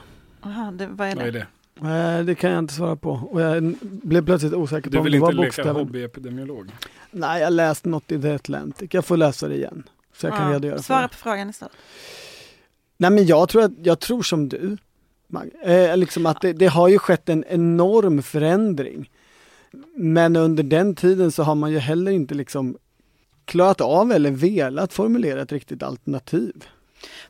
[0.42, 1.38] Aha, det, vad är Vad är det?
[1.38, 1.47] det?
[1.75, 3.11] Nej, det kan jag inte svara på.
[3.11, 5.73] Och jag blev plötsligt osäker på Du om vill det var inte leka bokstäver.
[5.81, 6.71] hobbyepidemiolog?
[7.11, 8.95] Nej, jag läste något i The Atlantic.
[8.95, 9.83] Jag får läsa det igen.
[10.16, 11.09] Så jag kan Ja, redogöra svara det.
[11.09, 11.73] på frågan istället.
[12.97, 14.77] Nej, men jag tror, att, jag tror som du.
[15.27, 15.51] Mag.
[15.62, 19.11] Eh, liksom att det, det har ju skett en enorm förändring.
[19.97, 22.77] Men under den tiden så har man ju heller inte liksom
[23.44, 26.64] klarat av eller velat formulera ett riktigt alternativ.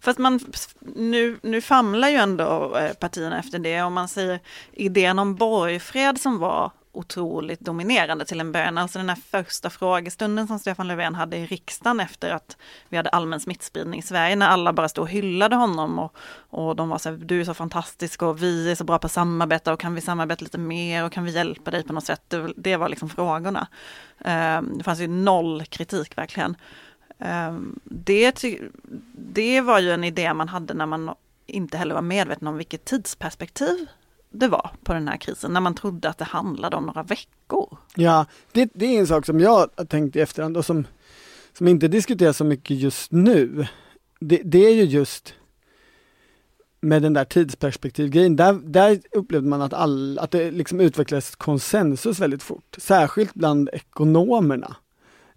[0.01, 0.40] Fast man,
[0.81, 4.40] nu, nu famlar ju ändå eh, partierna efter det om man säger
[4.72, 8.78] idén om borgfred som var otroligt dominerande till en början.
[8.78, 12.57] Alltså den här första frågestunden som Stefan Löfven hade i riksdagen efter att
[12.88, 16.16] vi hade allmän smittspridning i Sverige när alla bara stod och hyllade honom och,
[16.50, 19.07] och de var så här, du är så fantastisk och vi är så bra på
[19.07, 22.05] att samarbeta och kan vi samarbeta lite mer och kan vi hjälpa dig på något
[22.05, 22.22] sätt?
[22.28, 23.66] Det, det var liksom frågorna.
[24.24, 26.57] Ehm, det fanns ju noll kritik verkligen.
[27.18, 28.44] Ehm, det,
[29.14, 31.14] det var ju en idé man hade när man
[31.46, 33.88] inte heller var medveten om vilket tidsperspektiv
[34.33, 37.79] det var på den här krisen, när man trodde att det handlade om några veckor.
[37.95, 40.87] Ja, det, det är en sak som jag har tänkt i efterhand och som,
[41.59, 43.66] som inte diskuteras så mycket just nu.
[44.21, 45.35] Det, det är ju just
[46.81, 52.18] med den där tidsperspektivgrejen, där, där upplevde man att, all, att det liksom utvecklades konsensus
[52.18, 54.77] väldigt fort, särskilt bland ekonomerna.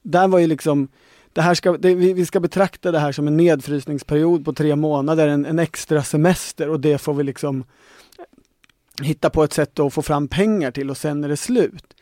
[0.02, 0.88] Där var ju liksom,
[1.34, 4.76] det här ska, det, vi, vi ska betrakta det här som en nedfrysningsperiod på tre
[4.76, 7.64] månader, en, en extra semester och det får vi liksom
[9.02, 11.96] hitta på ett sätt att få fram pengar till och sen är det slut.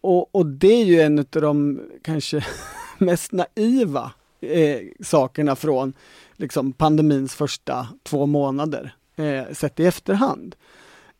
[0.00, 2.44] Och, och det är ju en av de kanske
[2.98, 5.92] mest naiva eh, sakerna från
[6.36, 10.56] liksom, pandemins första två månader, eh, sett i efterhand.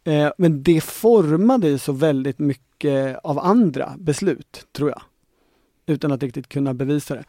[0.04, 5.02] Eh, men det formade ju så väldigt mycket av andra beslut, tror jag.
[5.86, 7.24] Utan att riktigt kunna bevisa det.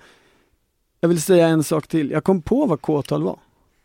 [1.00, 2.12] Jag vill säga en sak till.
[2.12, 3.40] Jag kom på vad K-tal var.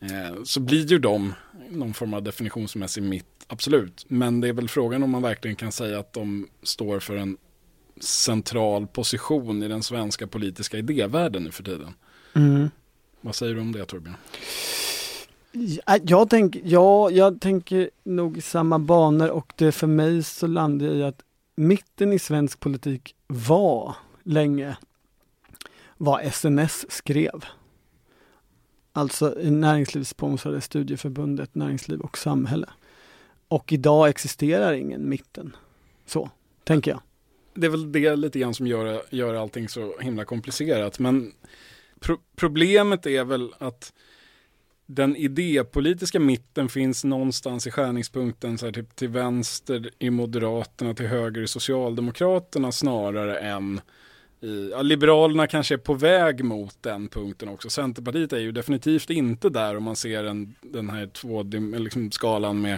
[0.00, 1.34] Eh, så blir ju de
[1.70, 4.04] någon form av definitionsmässig mitt, absolut.
[4.08, 7.36] Men det är väl frågan om man verkligen kan säga att de står för en
[8.00, 11.94] central position i den svenska politiska idévärlden nu för tiden.
[12.34, 12.70] Mm.
[13.20, 14.16] Vad säger du om det Torbjörn?
[15.52, 20.46] Ja, Jag, tänk, ja, jag tänker nog i samma banor och det för mig så
[20.46, 21.22] landar jag i att
[21.54, 24.76] mitten i svensk politik var länge
[25.96, 27.44] vad SNS skrev.
[28.98, 32.68] Alltså näringslivssponsrade studieförbundet Näringsliv och samhälle.
[33.48, 35.56] Och idag existerar ingen mitten.
[36.06, 36.30] Så,
[36.64, 37.00] tänker jag.
[37.54, 40.98] Det är väl det lite grann som gör, gör allting så himla komplicerat.
[40.98, 41.32] Men
[42.00, 43.92] pro problemet är väl att
[44.86, 51.06] den idépolitiska mitten finns någonstans i skärningspunkten så här, typ till vänster i Moderaterna, till
[51.06, 53.80] höger i Socialdemokraterna snarare än
[54.40, 57.70] i, ja, Liberalerna kanske är på väg mot den punkten också.
[57.70, 61.42] Centerpartiet är ju definitivt inte där om man ser en, den här två
[61.78, 62.74] liksom, skalan med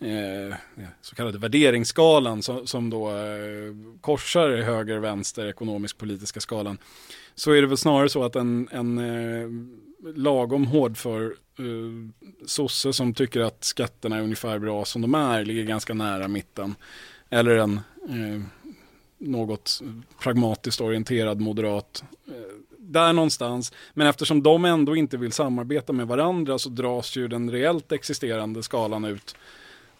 [0.00, 0.56] eh,
[1.00, 6.78] så kallade värderingsskalan som, som då eh, korsar höger, vänster, ekonomisk politiska skalan.
[7.34, 9.48] Så är det väl snarare så att en, en eh,
[10.14, 11.24] lagom hård för
[11.58, 16.28] eh, sosse som tycker att skatterna är ungefär bra som de är, ligger ganska nära
[16.28, 16.74] mitten.
[17.30, 18.42] Eller en eh,
[19.22, 19.82] något
[20.18, 22.04] pragmatiskt orienterad moderat.
[22.28, 22.34] Eh,
[22.78, 23.72] där någonstans.
[23.94, 28.62] Men eftersom de ändå inte vill samarbeta med varandra så dras ju den reellt existerande
[28.62, 29.36] skalan ut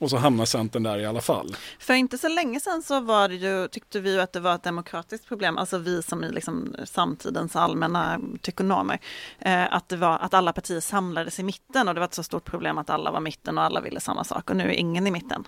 [0.02, 1.56] och så hamnar Centern där i alla fall.
[1.78, 4.54] För inte så länge sedan så var det ju, tyckte vi ju att det var
[4.54, 8.98] ett demokratiskt problem, alltså vi som är liksom samtidens allmänna tykonomer,
[9.38, 12.22] eh, att det var att alla partier samlades i mitten och det var ett så
[12.22, 15.06] stort problem att alla var mitten och alla ville samma sak och nu är ingen
[15.06, 15.44] i mitten.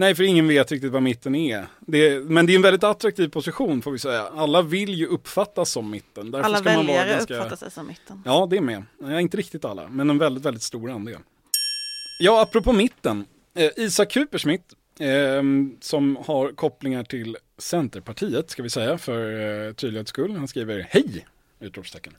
[0.00, 1.66] Nej, för ingen vet riktigt vad mitten är.
[1.80, 4.22] Det men det är en väldigt attraktiv position får vi säga.
[4.22, 6.30] Alla vill ju uppfattas som mitten.
[6.30, 7.34] Därför alla ska väljare man vara ganska...
[7.34, 8.22] uppfattar sig som mitten.
[8.24, 8.84] Ja, det är med.
[9.00, 11.18] Ja, inte riktigt alla, men en väldigt, väldigt stor andel.
[12.20, 13.24] Ja, apropå mitten.
[13.54, 15.42] Eh, Isak Kupersmitt, eh,
[15.80, 20.36] som har kopplingar till Centerpartiet, ska vi säga, för eh, tydlighets skull.
[20.36, 21.26] Han skriver Hej!
[21.60, 22.12] Utropstecken.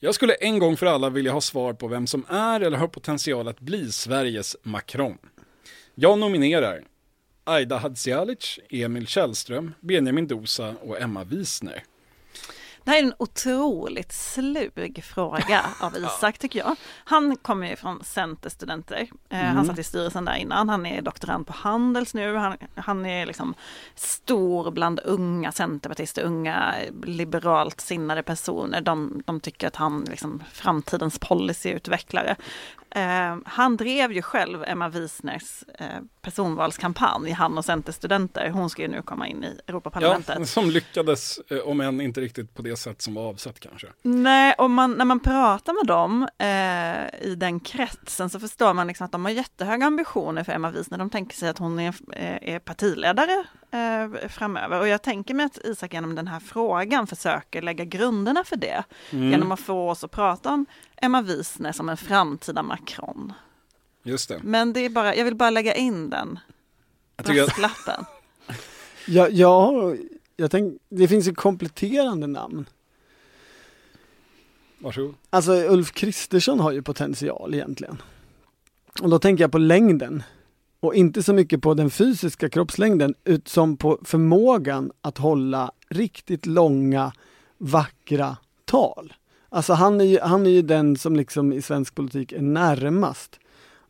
[0.00, 2.88] Jag skulle en gång för alla vilja ha svar på vem som är eller har
[2.88, 5.18] potential att bli Sveriges Macron.
[5.98, 6.84] Jag nominerar
[7.44, 11.82] Aida Hadzialic, Emil Källström, Benjamin Dosa och Emma Wisner.
[12.86, 16.76] Det här är en otroligt slug fråga av Isak tycker jag.
[17.04, 19.08] Han kommer ju från Centerstudenter.
[19.28, 19.56] Eh, mm.
[19.56, 20.68] Han satt i styrelsen där innan.
[20.68, 22.36] Han är doktorand på Handels nu.
[22.36, 23.54] Han, han är liksom
[23.94, 28.80] stor bland unga centerpartister, unga liberalt sinnade personer.
[28.80, 32.36] De, de tycker att han är liksom framtidens policyutvecklare.
[32.90, 35.86] Eh, han drev ju själv Emma Wiesners eh,
[36.22, 38.50] personvalskampanj, han och Centerstudenter.
[38.50, 40.36] Hon ska ju nu komma in i Europaparlamentet.
[40.38, 43.86] Ja, som lyckades, om än inte riktigt på det sätt som var avsett kanske.
[44.02, 48.86] Nej, och man, när man pratar med dem eh, i den kretsen så förstår man
[48.86, 50.98] liksom att de har jättehöga ambitioner för Emma Wiesner.
[50.98, 54.80] De tänker sig att hon är, eh, är partiledare eh, framöver.
[54.80, 58.84] Och jag tänker mig att Isak genom den här frågan försöker lägga grunderna för det.
[59.10, 59.30] Mm.
[59.30, 63.32] Genom att få oss att prata om Emma Wiesner som en framtida Macron.
[64.02, 64.40] Just det.
[64.42, 66.38] Men det är bara, jag vill bara lägga in den
[67.16, 68.04] brasklappen.
[69.06, 69.94] ja, ja,
[70.36, 72.68] jag tänk, det finns ju kompletterande namn.
[74.78, 75.14] Varsågod.
[75.30, 78.02] Alltså Ulf Kristersson har ju potential egentligen.
[79.02, 80.22] Och då tänker jag på längden.
[80.80, 87.12] Och inte så mycket på den fysiska kroppslängden, utan på förmågan att hålla riktigt långa,
[87.58, 89.14] vackra tal.
[89.48, 93.40] Alltså han är ju, han är ju den som liksom i svensk politik är närmast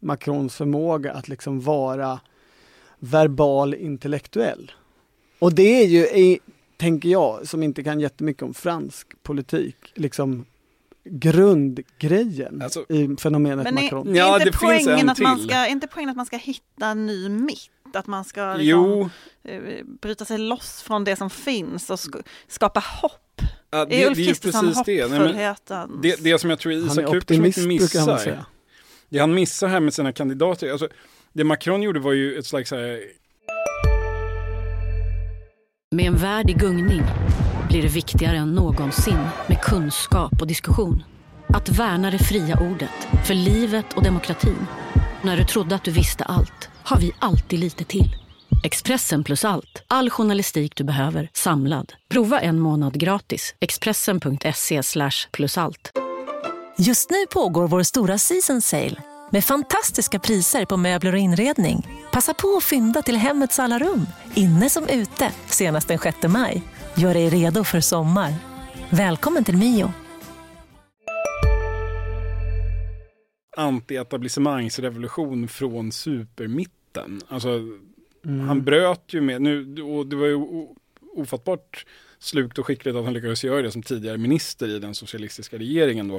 [0.00, 2.20] Macrons förmåga att liksom vara
[2.98, 4.72] verbal intellektuell.
[5.38, 6.38] Och det är ju, är,
[6.76, 10.44] tänker jag, som inte kan jättemycket om fransk politik, liksom
[11.04, 14.08] grundgrejen alltså, i fenomenet men Macron.
[14.08, 17.06] Är, ja, inte poängen att man ska, är inte poängen att man ska hitta en
[17.06, 17.70] ny mitt?
[17.94, 19.10] Att man ska liksom,
[19.44, 22.00] eh, bryta sig loss från det som finns och
[22.48, 23.22] skapa hopp
[23.70, 26.00] Ja, det, är Ulf Kristersson hoppfullheten?
[26.02, 28.44] Det, det som jag tror Isak Kupersmitt missar,
[29.08, 30.88] det han missar här med sina kandidater, alltså,
[31.32, 33.00] det Macron gjorde var ju ett slags här...
[35.94, 37.02] Med en värld i gungning
[37.68, 41.02] blir det viktigare än någonsin med kunskap och diskussion.
[41.48, 44.66] Att värna det fria ordet, för livet och demokratin.
[45.22, 48.16] När du trodde att du visste allt, har vi alltid lite till.
[48.64, 49.84] Expressen plus allt.
[49.88, 51.92] All journalistik du behöver, samlad.
[52.08, 53.54] Prova en månad gratis.
[53.60, 54.82] Expressen.se
[55.32, 55.92] plus allt.
[56.78, 61.86] Just nu pågår vår stora season sale med fantastiska priser på möbler och inredning.
[62.12, 66.62] Passa på att fynda till hemmets alla rum, inne som ute, senast den 6 maj.
[66.96, 68.34] Gör dig redo för sommar.
[68.90, 69.92] Välkommen till Mio.
[73.56, 77.20] Anti-etablissemangsrevolution från supermitten.
[77.28, 77.60] Alltså,
[78.46, 80.66] han bröt ju med, nu, och det var ju
[81.16, 81.86] ofattbart
[82.18, 86.08] slukt och skickligt att han lyckades göra det som tidigare minister i den socialistiska regeringen
[86.08, 86.16] då.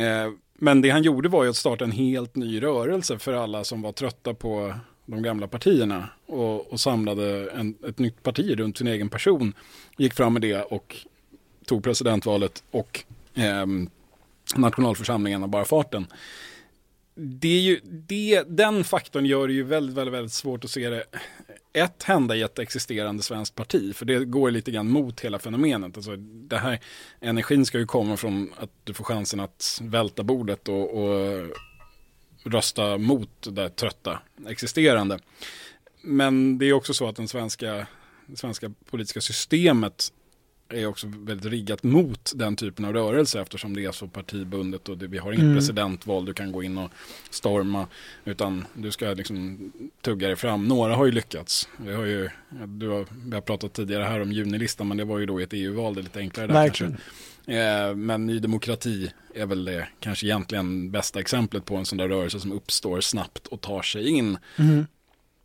[0.00, 3.64] Eh, men det han gjorde var ju att starta en helt ny rörelse för alla
[3.64, 4.74] som var trötta på
[5.06, 9.52] de gamla partierna och, och samlade en, ett nytt parti runt sin egen person.
[9.96, 10.96] Gick fram med det och
[11.66, 13.04] tog presidentvalet och
[13.34, 13.66] eh,
[14.56, 16.06] nationalförsamlingen av bara farten.
[17.18, 20.90] Det är ju, det, den faktorn gör det ju väldigt, väldigt, väldigt svårt att se
[20.90, 21.04] det
[21.72, 25.96] ett hända i ett existerande svenskt parti, för det går lite grann mot hela fenomenet.
[25.96, 26.80] Alltså, det här,
[27.20, 31.46] energin ska ju komma från att du får chansen att välta bordet och, och
[32.44, 35.18] rösta mot det trötta existerande.
[36.02, 37.86] Men det är också så att den svenska,
[38.26, 40.12] det svenska politiska systemet
[40.68, 44.98] är också väldigt riggat mot den typen av rörelse eftersom det är så partibundet och
[44.98, 45.56] det, vi har inget Mm.
[45.56, 46.90] presidentval du kan gå in och
[47.30, 47.86] storma
[48.24, 50.64] utan du ska liksom tugga dig fram.
[50.68, 51.68] Några har ju lyckats.
[51.76, 52.28] Vi har ju,
[52.66, 55.52] du har, vi har pratat tidigare här om junilistan men det var ju då ett
[55.52, 56.92] EU-val, det är lite enklare där Verkligen.
[56.92, 57.06] kanske.
[57.88, 62.08] Eh, men Ny Demokrati är väl det kanske egentligen bästa exemplet på en sån där
[62.08, 64.38] rörelse som uppstår snabbt och tar sig in.
[64.58, 64.86] Mm.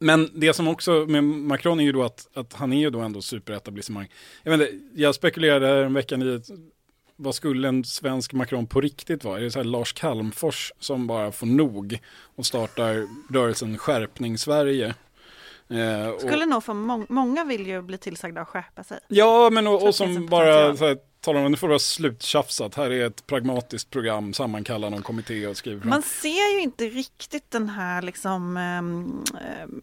[0.03, 2.99] Men det som också med Macron är ju då att, att han är ju då
[2.99, 4.07] ändå superetablissemang.
[4.43, 6.41] Jag, vet inte, jag spekulerade en veckan i
[7.15, 9.39] vad skulle en svensk Macron på riktigt vara?
[9.39, 11.99] Är det så här Lars Calmfors som bara får nog
[12.35, 14.95] och startar rörelsen Skärpning Sverige?
[15.69, 18.99] Eh, och- Skulle nog få må- många vill ju bli tillsagda att skärpa sig.
[19.07, 22.75] Ja, men och, och som bara här, talar om nu får det vara sluttjafsat.
[22.75, 25.89] Här är ett pragmatiskt program, sammankalla någon kommitté och skriver fram.
[25.89, 29.23] Man ser ju inte riktigt den här liksom, ehm,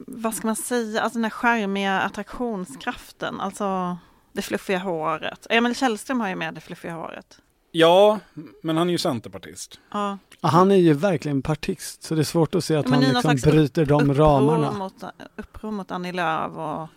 [0.07, 3.99] vad ska man säga, alltså den här charmiga attraktionskraften, alltså
[4.33, 5.47] det fluffiga håret.
[5.51, 7.39] Emil Källström har ju med det fluffiga håret.
[7.73, 8.19] Ja,
[8.63, 9.81] men han är ju centerpartist.
[9.93, 13.03] Ja, Ja, han är ju verkligen partist, så det är svårt att se att Men
[13.05, 14.73] han liksom bryter de uppror ramarna.
[14.73, 14.95] mot,
[15.37, 16.89] uppror mot Annie Lööf och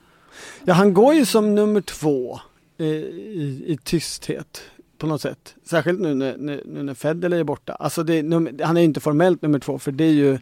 [0.63, 2.39] Ja, han går ju som nummer två
[2.85, 4.61] i, i, tysthet
[4.97, 5.55] på något sätt.
[5.63, 7.73] Särskilt nu när, nu, när Federley är borta.
[7.73, 8.21] Alltså det,
[8.63, 10.39] han är ju inte formellt nummer två för det är ju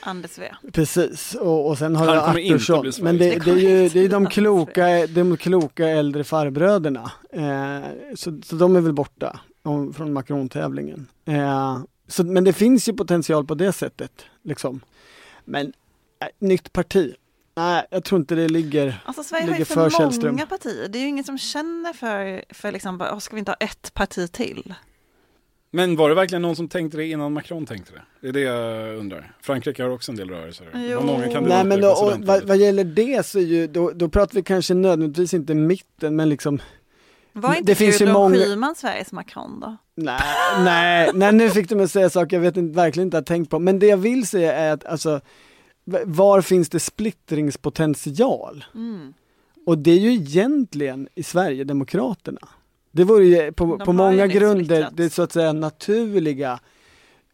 [0.00, 0.54] Anders V.
[0.72, 3.04] precis och, och sen har Han du Artursson.
[3.04, 7.12] Men det, Det det, är ju det är de kloka, de kloka äldre farbröderna.
[7.32, 11.06] Eh, så, så de är väl borta om, från Macron-tävlingen.
[11.24, 11.78] Eh,
[12.08, 14.24] så, men det finns ju potential på det sättet.
[14.42, 14.80] Liksom.
[15.44, 15.66] Men
[16.20, 17.14] äh, nytt parti.
[17.56, 20.38] Nej, jag tror inte det ligger Alltså Sverige har ju Ligger för, för många Källström.
[20.48, 20.88] partier.
[20.88, 23.56] Det är ju ingen som känner för, för liksom, bara, "Åh, ska vi inte ha
[23.60, 24.74] ett parti till?
[25.70, 28.02] Men var det verkligen någon som tänkte det innan Macron tänkte det?
[28.20, 29.32] Det är det jag undrar.
[29.42, 30.66] Frankrike har också en del rörelser.
[30.74, 31.00] Jo.
[31.00, 34.08] många kandidater Nej men då, och, vad, vad gäller det så är ju, då, då
[34.08, 36.58] pratar vi kanske nödvändigtvis inte mitten men liksom
[37.32, 39.76] Var inte det finns ju många- Schyman Sveriges Macron då?
[39.96, 40.20] Nej,
[40.64, 43.50] nej, nej nu fick du mig säga saker jag vet inte, verkligen inte har tänkt
[43.50, 43.58] på.
[43.58, 45.20] Men det jag vill säga är att alltså,
[45.84, 48.64] var finns det splittringspotential?
[48.74, 49.14] Mm.
[49.66, 52.48] Och det är ju egentligen i Sverigedemokraterna.
[52.90, 54.96] Det vore ju på, De på många liksom grunder splittrats.
[54.96, 56.60] det så att säga naturliga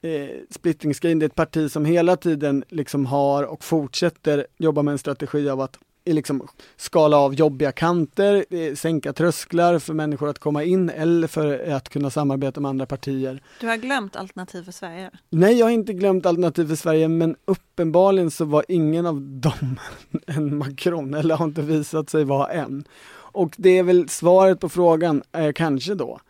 [0.03, 1.19] eh, splittringsgrejen.
[1.19, 5.51] Det är ett parti som hela tiden liksom har och fortsätter jobba med en strategi
[5.51, 10.91] av att liksom skala av jobbiga kanter, eh, sänka trösklar för människor att komma in
[10.91, 13.43] eller för att kunna samarbeta med andra partier.
[13.61, 15.11] Du har glömt Alternativ för Sverige.
[15.31, 19.81] Nej, jag har inte glömt Alternativ för Sverige, men uppenbarligen så var ingen av dem
[20.27, 22.85] en Macron, eller har inte visat sig vara en.
[23.33, 26.21] Och det är väl svaret på frågan, eh, kanske då.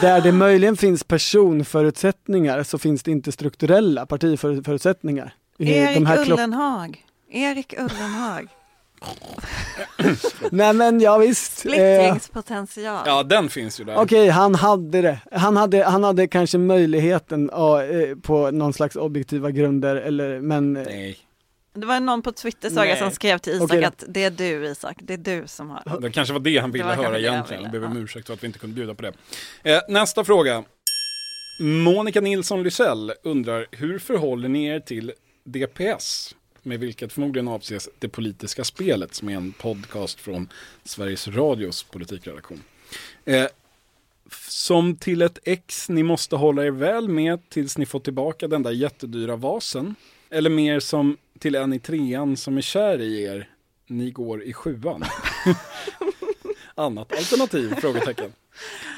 [0.00, 5.34] Där det möjligen finns personförutsättningar så finns det inte strukturella partiförutsättningar.
[5.58, 7.04] Erik de Ullenhag.
[7.30, 8.48] Erik Ullenhag.
[10.50, 11.58] Nej men ja visst.
[11.58, 13.02] Splittringspotential.
[13.06, 13.96] Ja, den finns ju där.
[13.96, 15.18] Okej, han hade det.
[15.32, 20.76] Han hade, han hade kanske möjligheten ja, eh, på någon slags objektiva grunder, eller, men
[20.76, 21.18] eh, Nej,
[21.74, 22.98] Det var någon på Twitter Nej.
[22.98, 26.00] som skrev till Isak Okej att det är du Isak, det är du som har.
[26.00, 27.62] det kanske var det han ville var kanske höra det han egentligen.
[27.62, 29.12] ville, Jag ber om ursäkt för att vi inte kunde bjuda på det.
[29.62, 30.64] Eh, nästa fråga.
[31.60, 35.12] Monica Nilsson Lysell undrar, hur förhåller ni er till
[35.44, 36.34] DPS?
[36.66, 40.48] Med vilket förmodligen avses Det politiska spelet som är en podcast från
[40.84, 42.62] Sveriges Radios politikredaktion.
[43.24, 43.46] Eh,
[44.48, 48.62] som till ett ex ni måste hålla er väl med tills ni får tillbaka den
[48.62, 49.94] där jättedyra vasen?
[50.30, 53.50] Eller mer som till en i trean som är kär i er,
[53.86, 55.04] ni går i sjuan?
[56.74, 57.74] Annat alternativ?
[57.74, 58.32] Frågetecken.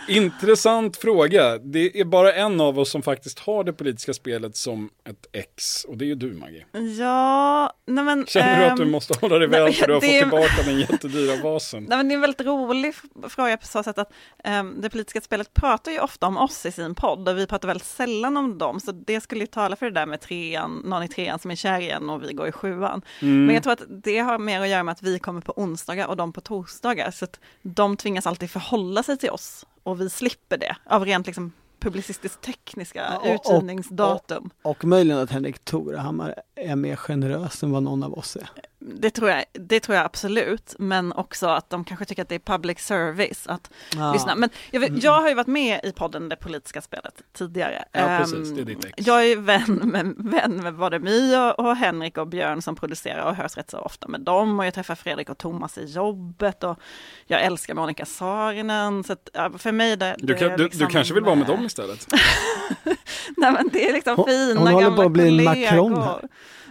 [0.08, 1.58] Intressant fråga.
[1.58, 5.84] Det är bara en av oss som faktiskt har det politiska spelet som ett ex.
[5.84, 6.66] Och det är ju du Maggie.
[6.98, 8.26] Ja, nej men...
[8.26, 10.62] Känner du att du ehm, måste hålla dig nej, väl för du har fått tillbaka
[10.64, 11.86] den jättedyra vasen?
[11.88, 12.94] Nej, men det är en väldigt rolig
[13.28, 14.12] fråga på så sätt att
[14.44, 17.68] ehm, det politiska spelet pratar ju ofta om oss i sin podd och vi pratar
[17.68, 18.80] väldigt sällan om dem.
[18.80, 21.54] Så det skulle ju tala för det där med trean, någon i trean som är
[21.54, 23.02] kär i en och vi går i sjuan.
[23.22, 23.46] Mm.
[23.46, 26.06] Men jag tror att det har mer att göra med att vi kommer på onsdagar
[26.06, 27.10] och de på torsdagar.
[27.10, 31.26] Så att de tvingas alltid förhålla sig till oss och vi slipper det av rent
[31.26, 34.50] liksom publicistiskt tekniska Ja, och- och- utgivningsdatum.
[34.62, 38.48] Och möjligen att Henrik Torehammar är mer generös än vad någon av oss är.
[38.88, 42.34] Det tror, jag, det tror jag absolut, men också att de kanske tycker att det
[42.34, 44.12] är public service att Ja.
[44.12, 44.34] lyssna.
[44.34, 47.84] Men jag, vet, jag har ju varit med i podden Det politiska spelet tidigare.
[47.92, 49.06] Ja, precis, det är Ehm, ditt ex.
[49.06, 53.22] Jag är vän med, vän med både My och, och Henrik och Björn som producerar
[53.30, 54.58] och hörs rätt så ofta med dem.
[54.58, 56.78] Och jag träffar Fredrik och Thomas i jobbet och
[57.26, 59.04] jag älskar Monica Saarinen.
[59.04, 59.28] Så att,
[59.58, 61.66] för mig det, Du, det kan, du, liksom, du kanske vill vara med eh, dem
[61.66, 62.06] istället?
[63.36, 65.90] Nej men det är liksom Hon- fina hon håller gamla på att bli en kollegor.
[65.90, 66.20] Macron här.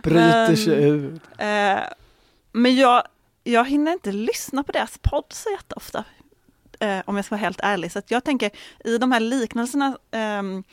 [0.04, 1.20] Bryter Men- sig ur.
[1.38, 1.78] Eh,
[2.56, 3.04] men jag,
[3.44, 6.04] jag hinner inte lyssna på deras podd så jätteofta.
[6.80, 7.92] Eh, om jag ska vara helt ärlig.
[7.92, 8.52] Så att jag tänker
[8.86, 10.64] i de här liknelserna ehm,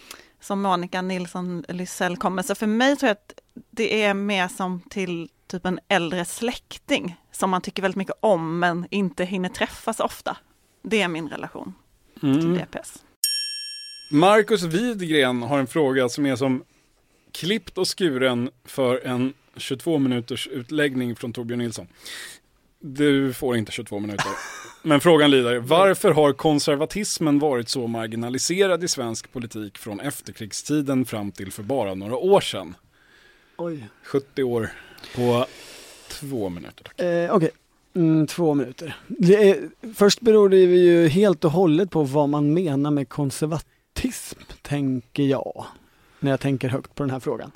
[0.41, 4.80] som Monica Nilsson Lysell kommer, så för mig tror jag att det är mer som
[4.80, 9.93] till typ en äldre släkting som man tycker väldigt mycket om men inte hinner träffa
[9.93, 10.37] så ofta.
[10.83, 11.74] Det är min relation
[12.20, 12.55] till Mm.
[12.59, 13.03] DPS.
[14.11, 16.64] Marcus Widgren har en fråga som är som
[17.33, 21.87] klippt och skuren för en 22 minuters utläggning från Torbjörn Nilsson.
[22.81, 24.27] Du får inte 22 minuter.
[24.83, 31.33] Men frågan lyder, varför har konservatismen varit så marginaliserad i svensk politik från efterkrigstiden fram
[31.33, 32.75] till för bara några år sedan?
[33.57, 33.89] Oj.
[34.05, 34.71] 70 år
[35.17, 35.47] på
[36.09, 36.85] två minuter.
[36.85, 37.01] Tack.
[37.01, 37.51] Eh, Okej,
[37.95, 38.97] mm, två minuter.
[39.21, 45.23] Är, först beror det ju helt och hållet på vad man menar med konservatism, tänker
[45.23, 45.67] jag.
[46.21, 47.53] När jag tänker högt på den här frågan.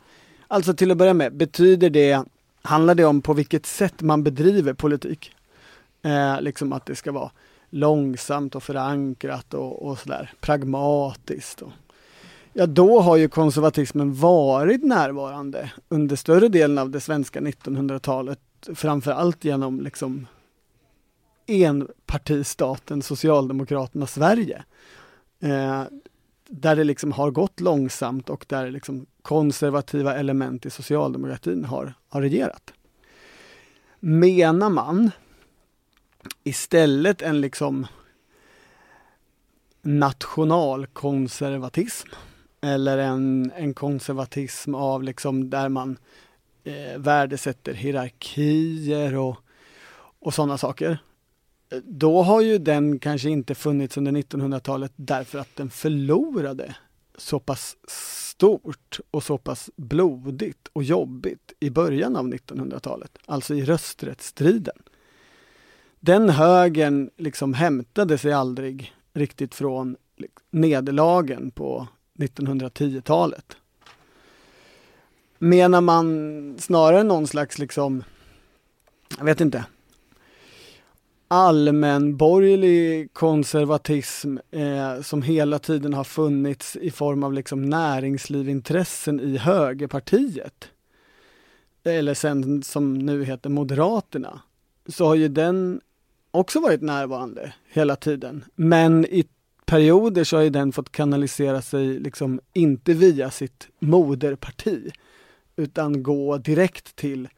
[0.49, 2.25] Alltså till att börja med, betyder det,
[2.63, 5.33] handlar det om på vilket sätt man bedriver politik?
[6.03, 7.31] Eh, liksom att det ska vara
[7.71, 11.63] långsamt och förankrat och, och sådär, pragmatiskt.
[11.63, 11.73] Och,
[12.53, 18.39] ja, då har ju konservatismen varit närvarande under större delen av det svenska 1900-talet
[18.75, 20.27] framförallt genom liksom
[21.47, 24.65] enpartistaten Socialdemokraterna Sverige.
[25.41, 25.83] Eh,
[26.49, 32.23] där det liksom har gått långsamt och där liksom konservativa element i socialdemokratin har, har
[32.23, 32.73] regerat.
[34.01, 35.11] Menar man
[36.45, 37.87] istället en liksom
[39.83, 42.09] nationalkonservatism
[42.61, 45.99] eller en, en konservatism av liksom där man
[46.65, 49.37] eh, värdesätter hierarkier och,
[50.19, 50.99] och sådana saker.
[51.85, 56.75] Då har ju den kanske inte funnits under 1900-talet därför att den förlorade
[57.19, 63.65] så pass stort och så pass blodigt och jobbigt i början av 1900-talet, alltså i
[63.65, 64.77] rösträttsstriden.
[66.01, 69.97] Den högen liksom hämtade sig aldrig riktigt från
[70.51, 71.89] nederlagen på
[72.19, 73.57] 1910-talet.
[75.39, 78.05] Menar man snarare någon slags liksom,
[79.19, 79.65] jag vet inte,
[81.29, 90.69] allmänborgerlig konservatism eh, som hela tiden har funnits i form av liksom näringslivintressen i högerpartiet.
[91.85, 94.41] Eller sen som nu heter Moderaterna.
[94.87, 95.81] Så har ju den
[96.31, 98.45] också varit närvarande hela tiden.
[98.55, 99.25] Men i
[99.67, 104.91] perioder så har ju den fått kanalisera sig liksom inte via sitt moderparti
[105.57, 107.29] utan gå direkt till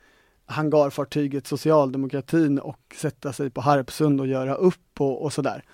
[0.49, 5.65] hangarfartyget Socialdemokratin och sätta sig på Harpsund och göra upp och, och sådär.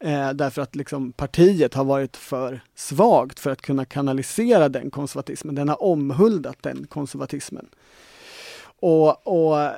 [0.00, 5.54] Eh, därför att liksom partiet har varit för svagt för att kunna kanalisera den konservatismen.
[5.54, 7.68] Den har omhuldat den konservatismen.
[8.80, 9.70] Och, och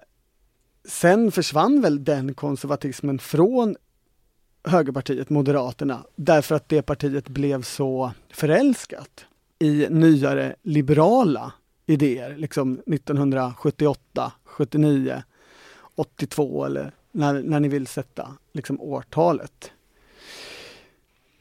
[0.85, 3.77] sen försvann väl den konservatismen från
[4.65, 9.27] högerpartiet Moderaterna därför att det partiet blev så förälskat
[9.59, 11.53] i nyare liberala
[11.87, 15.23] idéer, liksom 1978, 79,
[15.95, 19.73] 82 eller när, när ni vill sätta liksom årtalet.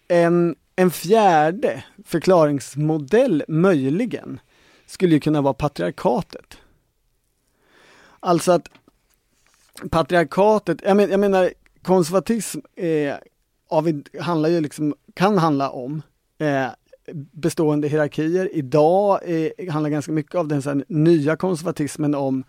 [0.08, 4.40] En, en fjärde förklaringsmodell möjligen
[4.86, 6.58] skulle ju kunna vara patriarkatet.
[8.20, 8.70] Alltså att
[9.92, 13.20] patriarkatet, jag, men, jag menar konservatism är
[13.68, 16.02] av, handlar ju liksom, kan handla om
[16.38, 16.68] eh,
[17.14, 18.50] bestående hierarkier.
[18.54, 22.44] Idag eh, handlar ganska mycket av den så här, nya konservatismen om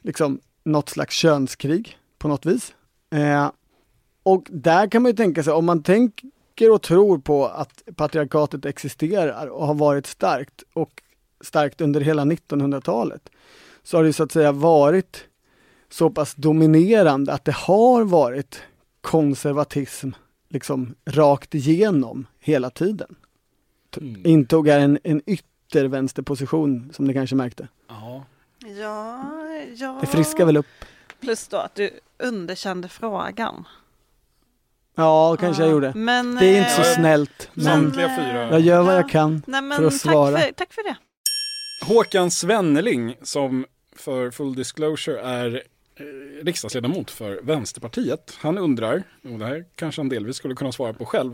[0.00, 2.74] liksom något slags könskrig på något vis.
[3.10, 3.50] Eh,
[4.22, 8.66] och där kan man ju tänka sig, om man tänker och tror på att patriarkatet
[8.66, 11.02] existerar och har varit starkt och
[11.40, 13.30] starkt under hela 1900-talet,
[13.82, 15.24] så har det så att säga varit
[15.90, 18.62] så pass dominerande att det har varit
[19.00, 20.10] konservatism
[20.48, 23.14] liksom rakt igenom hela tiden.
[23.96, 24.26] Mm.
[24.26, 27.68] Intog en, en yttervänsterposition som ni kanske märkte.
[27.88, 28.24] Ja.
[28.80, 29.24] Ja,
[29.76, 29.98] ja.
[30.00, 30.66] Det friskar väl upp.
[31.20, 33.64] Plus då att du underkände frågan.
[34.94, 35.92] Ja, kanske jag gjorde.
[35.94, 37.92] Men, Det är inte så eh, snällt, men
[38.50, 38.96] jag gör vad Ja.
[38.96, 39.42] jag kan.
[39.46, 40.38] Nej, men för att tack svara.
[40.38, 40.96] För, tack för det.
[41.86, 43.66] Håkan Svenneling som
[43.96, 45.62] för full disclosure är
[46.42, 48.38] riksdagsledamot för Vänsterpartiet.
[48.40, 51.32] Han undrar, och det här kanske han delvis skulle kunna svara på själv,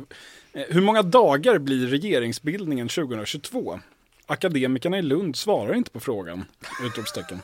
[0.52, 3.80] eh, hur många dagar blir regeringsbildningen 2022?
[4.26, 6.44] Akademikerna i Lund svarar inte på frågan!
[6.86, 7.40] Utropstecken.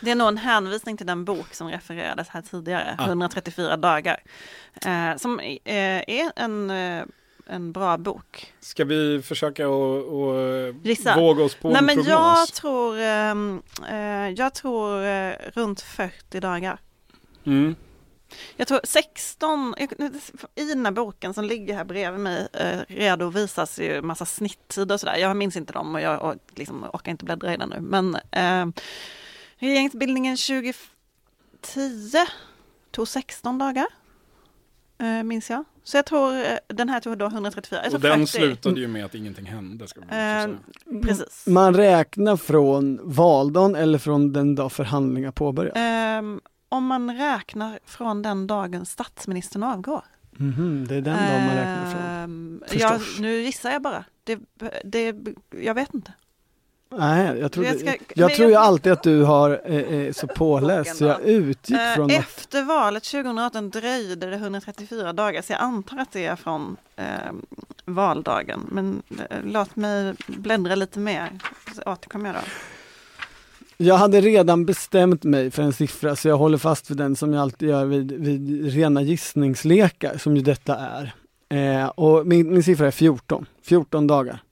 [0.00, 3.06] Det är nog en hänvisning till den bok som refererades här tidigare, Ah.
[3.06, 4.20] 134 dagar.
[4.86, 5.56] Eh, som eh,
[6.06, 7.04] är en, eh,
[7.46, 8.52] en bra bok.
[8.60, 11.16] Ska vi försöka och, Gissa.
[11.16, 12.12] våga oss på Nej en men prognos?
[12.38, 16.78] jag tror, ehm, eh, jag tror eh, runt 40 dagar.
[17.46, 17.74] Mm.
[18.56, 19.92] Jag tror 16, jag-
[20.54, 25.00] i den här boken som ligger här bredvid mig eh, redovisas ju massa snitttider och
[25.00, 25.16] sådär.
[25.16, 27.80] Jag minns inte dem och jag och, liksom, orkar inte bläddra i den nu.
[27.80, 28.66] Men eh,
[29.56, 32.26] regeringsbildningen 2010
[32.90, 33.86] tog 16 dagar.
[34.98, 35.64] Eh, minns jag.
[35.84, 37.80] Så jag tror eh, den här tog då 134.
[37.84, 38.26] Jag Och den 40.
[38.32, 39.88] slutade ju med att ingenting hände.
[39.88, 40.48] Ska Eh, säga.
[41.02, 41.46] Precis.
[41.46, 45.72] Man räknar från valdagen eller från den dag förhandlingar påbörjas.
[45.76, 50.02] Ehm, om man räknar från den dagen statsministern avgår.
[50.36, 52.02] Mhm, det är den dagen man räknar ifrån.
[52.02, 53.18] Ehm, Förstås.
[53.20, 54.04] nu gissar jag bara.
[54.24, 54.38] Det,
[54.84, 55.16] det,
[55.60, 56.12] jag vet inte.
[56.98, 60.26] Nej, jag tror, Jag ska- jag, tror ju alltid att du har eh, eh, så
[60.26, 65.52] påläst så jag utgick Eh, från att Efter valet 2018 dröjde det 134 dagar, så
[65.52, 67.04] jag antar att det är från eh,
[67.84, 68.60] valdagen.
[68.72, 71.30] Men eh, låt mig bläddra lite mer,
[71.76, 72.40] så återkommer jag då.
[73.76, 77.32] Jag hade redan bestämt mig för en siffra så jag håller fast vid den som
[77.32, 81.14] jag alltid gör vid, vid rena gissningslekar som ju detta är.
[81.48, 84.42] Eh, och min, min siffra är 14, 14 dagar.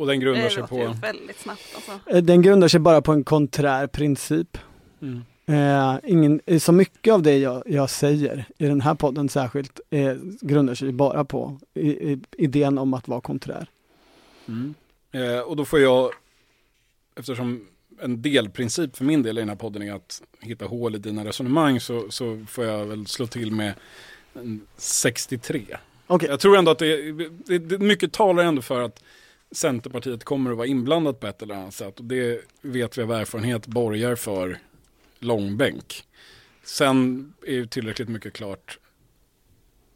[0.00, 0.94] Och den grundar Det sig på...
[1.00, 1.92] väldigt snabbt alltså.
[2.06, 4.58] Eh, den grundar sig bara på en konträr princip.
[5.02, 5.22] Mm.
[5.46, 9.80] Eh, ingen, eh, så mycket av det jag, jag säger i den här podden särskilt
[9.90, 13.66] eh, grundar sig bara på i, i, idén om att vara konträr.
[14.48, 14.74] Mm.
[15.12, 16.10] Eh, och då får jag,
[17.16, 17.66] eftersom
[18.02, 21.24] en delprincip för min del i den här podden är att hitta hål i dina
[21.24, 23.74] resonemang så, så får jag väl slå till med
[24.34, 25.62] en 63.
[26.06, 27.12] Okej, Jag tror ändå att det,
[27.46, 29.02] det, det mycket talar ändå för att
[29.52, 33.12] Centerpartiet kommer att vara inblandat på ett eller annat sätt och det vet vi av
[33.12, 34.58] erfarenhet borgar för
[35.18, 36.04] långbänk.
[36.64, 38.78] Sen är ju tillräckligt mycket klart.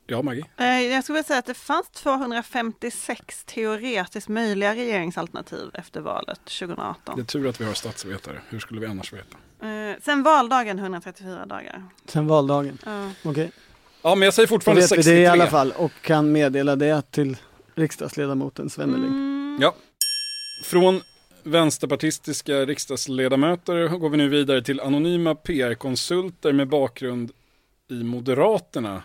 [0.07, 0.44] Ja, Maggie?
[0.57, 7.16] Eh, Jag skulle vilja säga att det fanns 256 teoretiskt möjliga regeringsalternativ efter valet 2018.
[7.16, 8.40] Det är tur att vi har statsvetare.
[8.48, 9.36] Hur skulle vi annars veta?
[9.68, 11.84] Eh, Sen valdagen 134 dagar.
[12.07, 12.78] sen valdagen.
[12.86, 13.11] Ja.
[13.24, 13.50] Okej,
[14.02, 15.14] Ja, men jag säger fortfarande vet vi 63.
[15.14, 17.36] det i alla fall och kan meddela det till
[17.74, 19.07] riksdagsledamoten Svenneling.
[19.09, 19.34] Mm.
[19.61, 19.74] Ja.
[20.64, 21.00] Från
[21.42, 27.32] vänsterpartistiska riksdagsledamöter går vi nu vidare till anonyma PR-konsulter med bakgrund
[27.90, 29.02] i Moderaterna.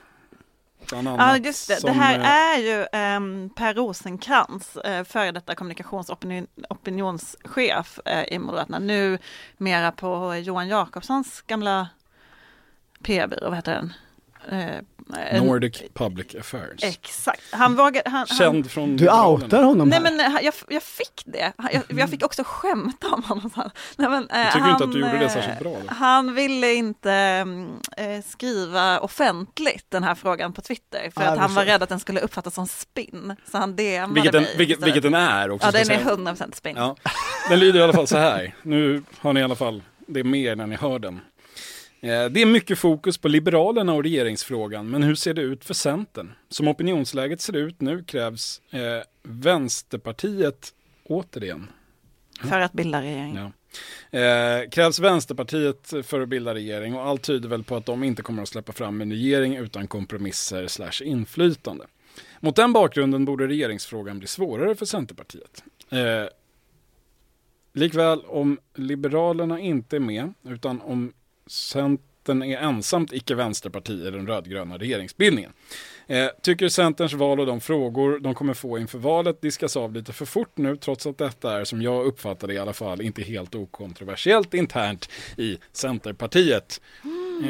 [0.91, 1.79] Ja, just det.
[1.81, 2.85] Det här eh, är ju
[3.17, 8.79] um, Per Rosenkrantz, uh, före detta kommunikationsopinionschef uh, i Moderaterna.
[8.79, 9.17] Nu
[9.57, 11.89] mera på Johan Jakobssons gamla
[13.03, 13.93] PR-byrå, vad heter den?
[14.51, 14.77] Eh,
[15.17, 16.83] en- Nordic Public Affairs.
[16.83, 17.41] Exakt.
[17.51, 18.09] Han vågade...
[18.09, 20.11] Han, han, Känd från Du outar honom Nej här.
[20.11, 21.53] men eh, jag, jag fick det.
[21.71, 23.51] Jag, jag fick också skämta om honom.
[23.95, 25.71] Nej, men, eh, Jag tycker inte att du gjorde det eh, särskilt bra.
[25.71, 25.93] Då.
[25.93, 31.39] Han ville inte mm, eh, skriva offentligt den här frågan på Twitter för Ah, att
[31.39, 33.35] han var rädd att den skulle uppfattas som spinn.
[33.51, 35.67] Så han DMade Vilket den, mig vilket, vilket den är också.
[35.67, 35.99] Ja, den är säga.
[35.99, 36.75] 100% spinn.
[36.77, 36.95] Ja.
[37.49, 38.55] Den lyder i alla fall så här.
[38.61, 41.19] Nu har ni i alla fall det med när ni hör den.
[42.01, 45.73] Eh, Det är mycket fokus på Liberalerna och regeringsfrågan, men hur ser det ut för
[45.73, 46.33] Centern?
[46.49, 48.79] Som opinionsläget ser ut nu krävs eh,
[49.23, 50.73] Vänsterpartiet
[51.03, 51.67] återigen.
[52.43, 53.35] För att bilda regering.
[53.35, 53.51] Ja.
[54.19, 58.21] Eh, krävs Vänsterpartiet för att bilda regering och allt tyder väl på att de inte
[58.21, 61.85] kommer att släppa fram en regering utan kompromisser slash inflytande.
[62.39, 65.63] Mot den bakgrunden borde regeringsfrågan bli svårare för Centerpartiet.
[65.89, 66.25] Eh,
[67.73, 71.13] likväl om Liberalerna inte är med utan om
[71.49, 75.51] Centern är ensamt icke-vänsterparti i den rödgröna regeringsbildningen.
[76.07, 80.13] Eh, tycker Centerns val och de frågor de kommer få inför valet diskas av lite
[80.13, 83.21] för fort nu, trots att detta är, som jag uppfattar det i alla fall, inte
[83.21, 86.81] helt okontroversiellt internt i Centerpartiet.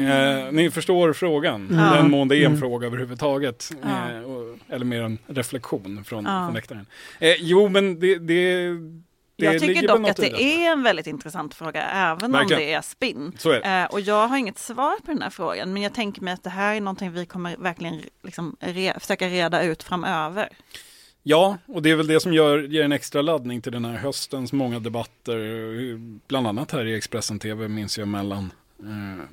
[0.00, 1.94] Eh, ni förstår frågan, Mm.
[1.96, 2.60] Den mån det är en Mm.
[2.60, 3.70] fråga överhuvudtaget.
[3.84, 6.86] Eh, och, eller mer en reflektion från, från läktaren.
[7.38, 8.66] Jo, men det, det
[9.44, 12.58] Jag tycker dock att det är en väldigt intressant fråga, även Verkligen.
[12.60, 13.32] om det är spinn.
[13.64, 16.42] Eh, och jag har inget svar på den här frågan, men jag tänker mig att
[16.42, 20.48] det här är någonting vi kommer verkligen liksom re- försöka reda ut framöver.
[21.22, 23.96] Ja, och det är väl det som gör, ger en extra laddning till den här
[23.96, 25.38] höstens många debatter,
[26.28, 29.24] bland annat här i Expressen TV minns jag mellan eh,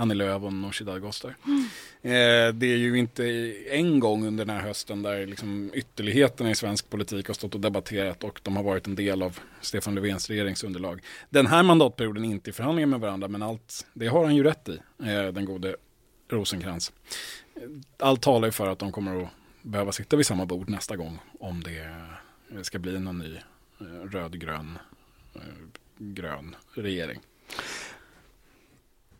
[0.00, 1.36] Annie Lööf och Nooshi Dadgostar.
[2.02, 3.24] Eh, det är ju inte
[3.70, 7.60] en gång under den här hösten där liksom ytterligheterna i svensk politik har stått och
[7.60, 11.02] debatterat och de har varit en del av Stefan Löfvens regeringsunderlag.
[11.30, 14.68] Den här mandatperioden inte i förhandlingar med varandra, men allt, det har han ju rätt
[14.68, 15.76] i, eh, den gode
[16.28, 16.92] Rosenkrantz.
[17.98, 19.28] Allt talar ju för att de kommer att
[19.62, 21.78] behöva sitta vid samma bord nästa gång om det
[22.54, 23.36] eh, ska bli någon ny
[23.80, 24.78] eh, rödgrön
[25.34, 25.40] eh,
[25.98, 27.20] grön regering.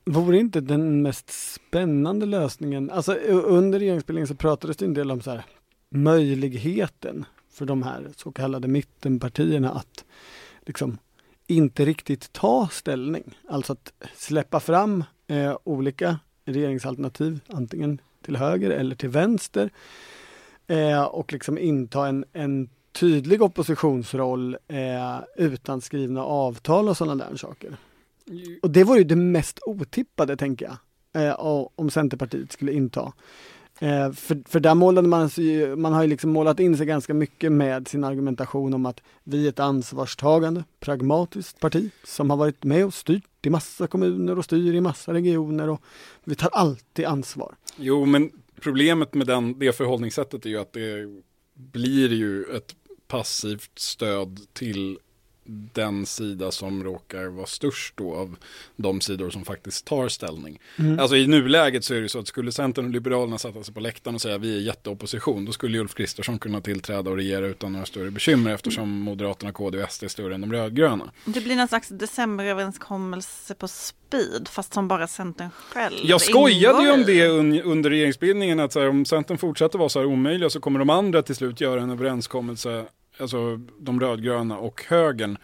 [0.04, 5.20] Vore inte den mest spännande lösningen, alltså under regeringsbildningen så pratades det en del om
[5.20, 5.44] så här
[5.90, 10.04] möjligheten för de här så kallade mittenpartierna att
[10.66, 10.98] liksom
[11.46, 13.38] inte riktigt ta ställning.
[13.48, 19.70] Alltså att släppa fram eh, olika regeringsalternativ, antingen till höger eller till vänster.
[20.66, 27.36] Eh, och liksom inta en, en tydlig oppositionsroll eh, utan skrivna avtal och sådana där
[27.36, 27.76] saker.
[28.62, 30.76] Och det vore ju det mest otippade, tänker
[31.12, 31.34] jag, eh,
[31.74, 33.12] om Centerpartiet skulle inta.
[33.78, 36.86] Eh, för, för där målade man sig, ju- man har ju liksom målat in sig
[36.86, 42.36] ganska mycket med sin argumentation om att vi är ett ansvarstagande, pragmatiskt parti som har
[42.36, 45.82] varit med och styrt i massa kommuner och styr i massa regioner och
[46.24, 47.54] vi tar alltid ansvar.
[47.76, 51.22] Jo, men problemet med den, det förhållningssättet är ju att det
[51.54, 52.74] blir ju ett
[53.08, 54.98] passivt stöd till
[55.72, 58.36] den sida som råkar vara störst då av
[58.76, 60.58] de sidor som faktiskt tar ställning.
[60.98, 63.80] Alltså i nuläget så är det så att skulle Centern och Liberalerna sätta sig på
[63.80, 67.72] läktaren och säga vi är jätteopposition, då skulle Ulf Kristersson kunna tillträda och regera utan
[67.72, 71.10] några större bekymmer eftersom Moderaterna, KD och SD är större än de rödgröna.
[71.24, 76.90] Det blir någon slags decemberöverenskommelse på speed, fast som bara Centern själv Jag skojade ju
[76.92, 80.50] om det un- under regeringsbildningen att så här, om Centern fortsätter vara så här omöjliga
[80.50, 82.84] så kommer de andra till slut göra en överenskommelse,
[83.20, 85.36] alltså de rödgröna och högern,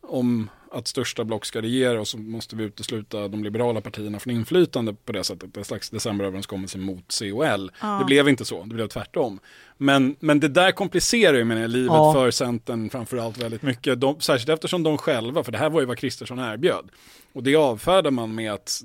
[0.00, 4.34] om att största block ska regera och så måste vi utesluta de liberala partierna från
[4.34, 5.56] inflytande på det sättet.
[5.56, 7.70] En slags decemberöverenskommelse mot COL.
[7.80, 7.98] Ja.
[7.98, 9.38] Det blev inte så, det blev tvärtom.
[9.76, 12.12] Men, men det där komplicerar ju menar jag, livet Ja.
[12.12, 14.00] för Centern framförallt väldigt mycket.
[14.00, 16.84] De, särskilt eftersom de själva, för det här var ju vad Kristersson erbjöd.
[17.32, 18.82] Och det avfärdar man med att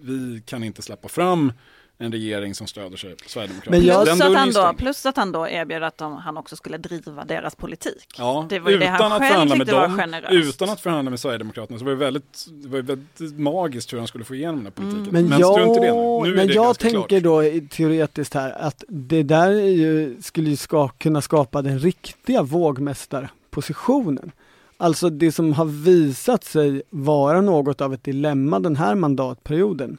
[0.00, 1.52] vi kan inte släppa fram
[2.00, 3.76] en regering som stöder sig på Sverigedemokraterna.
[3.78, 6.56] Men jag- Plus, att han då, plus att han då erbjöd att de, han också
[6.56, 8.06] skulle driva deras politik.
[8.18, 10.32] Ja, det var ju det utan han att själv förhandla med var dem, generöst.
[10.54, 14.06] utan att förhandla med Sverigedemokraterna så var det väldigt, det var väldigt magiskt hur han
[14.06, 15.08] skulle få igenom den här politiken.
[15.12, 16.30] Men, Men, jag, strunt i det nu.
[16.30, 17.22] nu men det jag tänker klart.
[17.22, 22.42] då teoretiskt här att det där är ju, skulle ju ska, kunna skapa den riktiga
[22.42, 24.32] vågmästarpositionen.
[24.76, 29.98] Alltså det som har visat sig vara något av ett dilemma den här mandatperioden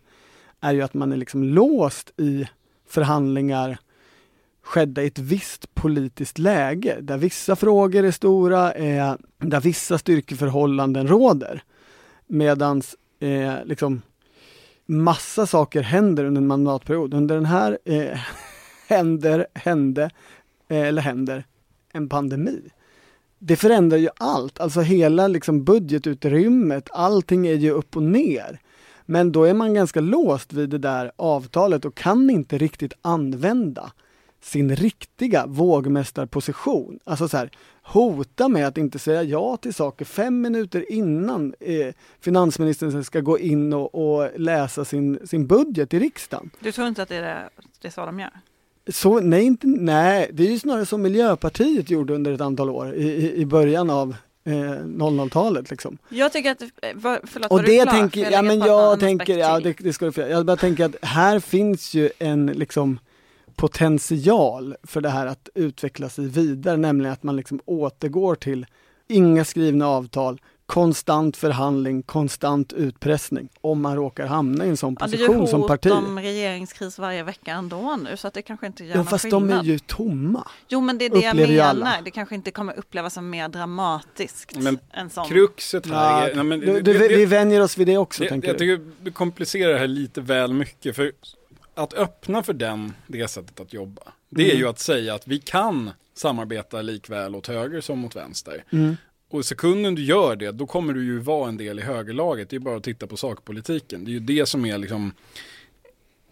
[0.62, 2.48] är ju att man är liksom låst i
[2.88, 3.78] förhandlingar
[4.62, 11.08] skedda i ett visst politiskt läge där vissa frågor är stora, eh, där vissa styrkeförhållanden
[11.08, 11.64] råder.
[12.28, 12.82] medan
[13.20, 14.02] eh, liksom
[14.86, 17.14] massa saker händer under en mandatperiod.
[17.14, 18.20] Under den här eh,
[18.88, 20.10] händer, hände,
[20.68, 21.46] eh, eller händer
[21.94, 22.62] en pandemi.
[23.40, 28.60] Det förändrar ju allt, alltså hela liksom budgetutrymmet, allting är ju upp och ner.
[29.12, 33.92] Men då är man ganska låst vid det där avtalet och kan inte riktigt använda
[34.42, 37.00] sin riktiga vågmästarposition.
[37.04, 37.52] Alltså så här,
[37.82, 43.40] hota med att inte säga ja till saker fem minuter innan eh, finansministern ska gå
[43.40, 46.50] in och, och läsa sin, sin budget i riksdagen.
[46.60, 47.50] Du tror inte att det är, det,
[47.82, 48.32] det är så de gör?
[48.88, 52.94] Så, nej, inte, nej, det är ju snarare som Miljöpartiet gjorde under ett antal år
[52.96, 54.16] i, i, i början av
[54.46, 54.52] eh,
[54.86, 55.70] 00-talet.
[55.72, 55.98] Liksom.
[56.10, 57.92] Jag tycker att, eh, vad- förlåt, Och var du det klar?
[57.94, 60.22] tänker, Får ja men jag tänker, ja det, det ska du få.
[60.22, 63.00] Jag bara tänker att här finns ju en liksom
[63.56, 68.66] potential för det här att utveckla sig vidare, nämligen att man liksom återgår till
[69.08, 75.08] inga skrivna avtal, konstant förhandling, konstant utpressning om man råkar hamna i en sån Ja,
[75.08, 75.92] det är position ju som hot parti.
[75.92, 79.24] om regeringskris varje vecka ändå nu så att det kanske inte gör Ja, någon fast
[79.24, 79.50] skillnad.
[79.50, 80.48] de är ju tomma.
[80.68, 81.94] Jo men det är det jag menar, alla.
[82.06, 84.56] det kanske inte kommer upplevas som mer dramatiskt.
[84.58, 85.28] Men än sån.
[85.28, 87.98] Kruxet här Ja, är, nej, men, du, det- du, det- vi vänjer oss vid det
[87.98, 88.60] också, Jag, tänker jag du?
[88.78, 90.96] tycker du komplicerar det här lite väl mycket.
[90.96, 91.12] För
[91.76, 94.58] att öppna för den, det sättet att jobba, det är Mm.
[94.60, 98.64] ju att säga att vi kan samarbeta likväl åt höger som mot vänster.
[98.72, 98.98] Mm.
[99.30, 102.50] Och sekunden du gör det, då kommer du ju vara en del i högerlaget.
[102.50, 104.06] Det är bara att titta på sakpolitiken.
[104.06, 105.12] Det är ju det som är liksom,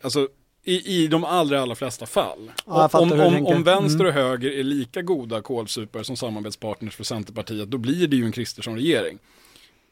[0.02, 0.28] alltså
[0.64, 2.52] i, i de allra, allra flesta fall.
[2.66, 4.08] Ja, om, om, om vänster Mm.
[4.08, 8.32] och höger är lika goda kålsupare som samarbetspartners för Centerpartiet, då blir det ju en
[8.32, 9.18] Kristersson-regering.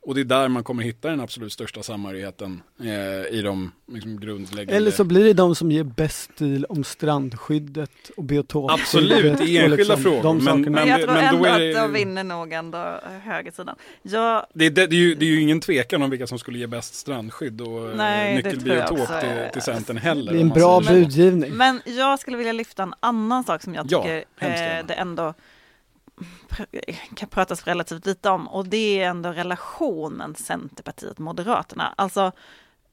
[0.06, 4.20] Och det är där man kommer hitta den absolut största samhörigheten eh, i de liksom,
[4.20, 4.74] grundläggande...
[4.76, 8.82] Eller så blir det de som ger bäst stil om strandskyddet och biotopskyddet.
[8.82, 10.70] Absolut, i enskilda frågor, De men- sakerna.
[10.80, 13.76] Men jag tror men då ändå är att då vinner nog ändå högersidan.
[14.01, 16.39] Jag, Det är, det, det, är ju, det är ju ingen tvekan om vilka som
[16.39, 20.32] skulle ge bäst strandskydd och eh, Nej, nyckelbiotop också till, är- till Centern heller.
[20.32, 21.51] det är en bra budgivning.
[21.53, 24.93] Men jag skulle vilja lyfta en annan sak som jag Ja, tycker hemskt eh, det
[24.93, 25.34] ändå
[27.16, 31.93] kan pratas relativt lite om och det är ändå relationen Centerpartiet-Moderaterna.
[31.97, 32.32] Alltså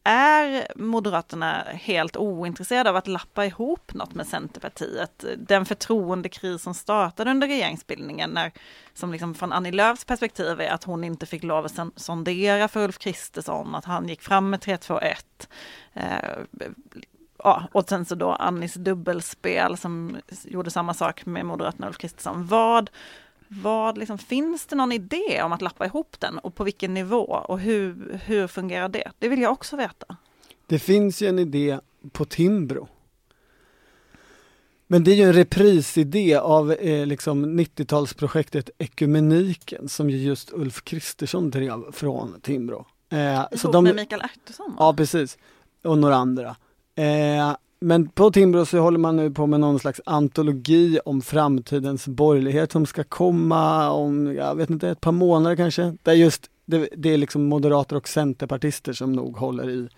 [0.04, 5.24] är Moderaterna helt ointresserade av att lappa ihop något med Centerpartiet?
[5.36, 8.52] Den förtroendekris som startade under regeringsbildningen, när,
[8.94, 12.84] som liksom från Annie Lööfs perspektiv är att hon inte fick lov att sondera för
[12.84, 15.48] Ulf Kristersson, att han gick fram med 321.
[15.92, 16.04] Eh,
[17.42, 21.98] ja, och sen så då Annis dubbelspel som gjorde samma sak med Moderaterna och Ulf
[21.98, 22.46] Kristersson.
[22.46, 22.90] Vad,
[23.48, 27.24] vad liksom, finns det någon idé om att lappa ihop den och på vilken nivå
[27.24, 29.10] och hur, hur fungerar det?
[29.18, 30.16] Det vill jag också veta.
[30.66, 31.78] Det finns ju en idé
[32.12, 32.88] på Timbro.
[34.86, 40.84] Men det är ju en reprisidé av eh, liksom 90-talsprojektet Ekumeniken som ju just Ulf
[40.84, 42.86] Kristersson drev från Timbro.
[43.08, 44.76] Eh, så Ihop de, med Mikael Ertusson?
[44.78, 45.38] Ja, precis.
[45.82, 46.56] Och några andra.
[46.94, 52.08] Eh, men på Timbro så håller man nu på med någon slags antologi om framtidens
[52.08, 55.96] borgerlighet som ska komma om, jag vet inte, ett par månader kanske.
[56.02, 59.88] Där just, det, det är liksom moderater och centerpartister som nog håller i,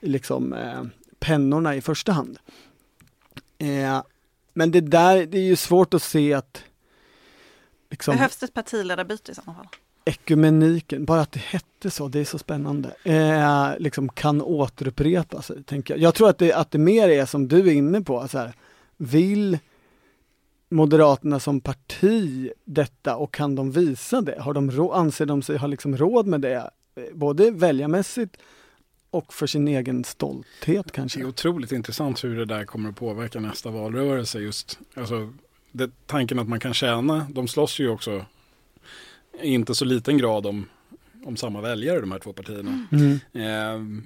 [0.00, 0.82] i liksom eh,
[1.18, 2.38] pennorna i första hand.
[3.58, 4.02] Eh,
[4.54, 6.64] men det där, det är ju svårt att se att
[7.90, 9.68] liksom, Behövs det ett partiledarbyte i sådana fall?
[10.06, 15.62] Ekumeniken, bara att det hette så, det är så spännande, eh, liksom kan återupprepa sig.
[15.62, 16.00] Tänker jag.
[16.00, 18.52] jag tror att det, att det mer är som du är inne på, så här,
[18.96, 19.58] vill
[20.68, 24.40] Moderaterna som parti detta och kan de visa det?
[24.40, 28.36] Har de anser de sig ha liksom råd med det, eh, både väljarmässigt
[29.10, 31.18] och för sin egen stolthet kanske?
[31.18, 34.38] Det är otroligt intressant hur det där kommer att påverka nästa valrörelse.
[34.38, 35.32] Just, alltså,
[35.72, 38.24] det, tanken att man kan tjäna, de slåss ju också
[39.42, 40.66] i inte så liten grad om,
[41.24, 42.86] om samma väljare de här två partierna.
[42.92, 43.20] Mm.
[43.32, 44.02] Eh,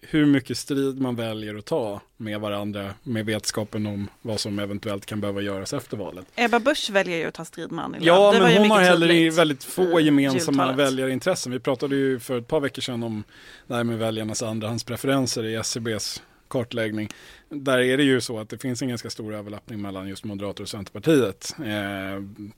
[0.00, 5.06] hur mycket strid man väljer att ta med varandra med vetskapen om vad som eventuellt
[5.06, 6.26] kan behöva göras efter valet.
[6.36, 7.98] Ebba Busch väljer ju att ta strid med Annie.
[8.02, 10.86] Ja, Det men hon har heller väldigt få i gemensamma jultalet.
[10.86, 11.52] väljarintressen.
[11.52, 13.24] Vi pratade ju för ett par veckor sedan om
[13.66, 16.22] det här med väljarnas andrahandspreferenser i SCBs
[16.54, 17.08] kartläggning.
[17.48, 20.62] Där är det ju så att det finns en ganska stor överlappning mellan just Moderater
[20.62, 21.54] och Centerpartiet.
[21.58, 21.64] Eh,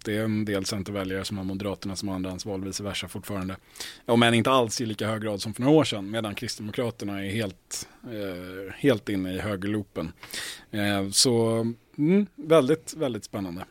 [0.05, 3.57] det är en del Centerväljare som har Moderaterna som andrahandsval, vice versa fortfarande.
[4.07, 7.25] Om än inte alls i lika hög grad som för några år sedan, medan Kristdemokraterna
[7.25, 10.13] är helt, eh, helt inne i högerloopen.
[10.71, 11.67] Eh, så
[11.99, 13.65] mm, väldigt, väldigt spännande.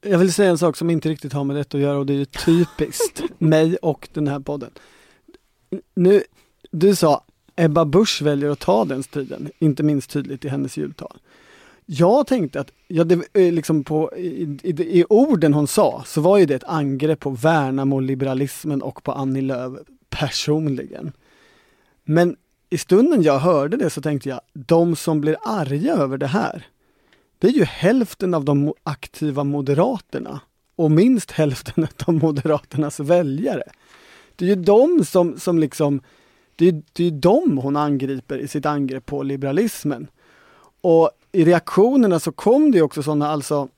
[0.00, 2.14] Jag vill säga en sak som inte riktigt har med detta att göra och det
[2.14, 4.70] är typiskt mig och den här podden.
[5.94, 6.22] Nu,
[6.70, 7.24] du sa
[7.56, 11.18] Ebba Busch väljer att ta den striden, inte minst tydligt i hennes jultal.
[11.86, 16.20] Jag tänkte att, ja, det, eh, liksom på, i, i, i orden hon sa, så
[16.20, 19.78] var ju det ett angrepp på Värnamo-liberalismen och på Annie Lööf
[20.10, 21.12] personligen.
[22.04, 22.36] Men
[22.70, 26.66] i stunden jag hörde det så tänkte jag, de som blir arga över det här,
[27.38, 30.40] det är ju hälften av de aktiva moderaterna
[30.76, 33.62] och minst hälften av moderaternas väljare.
[34.36, 36.00] Det är ju de som, som liksom,
[36.56, 40.06] det är, det är ju de hon angriper i sitt angrepp på liberalismen.
[40.80, 43.68] Och i reaktionerna så kom det ju också sådana, alltså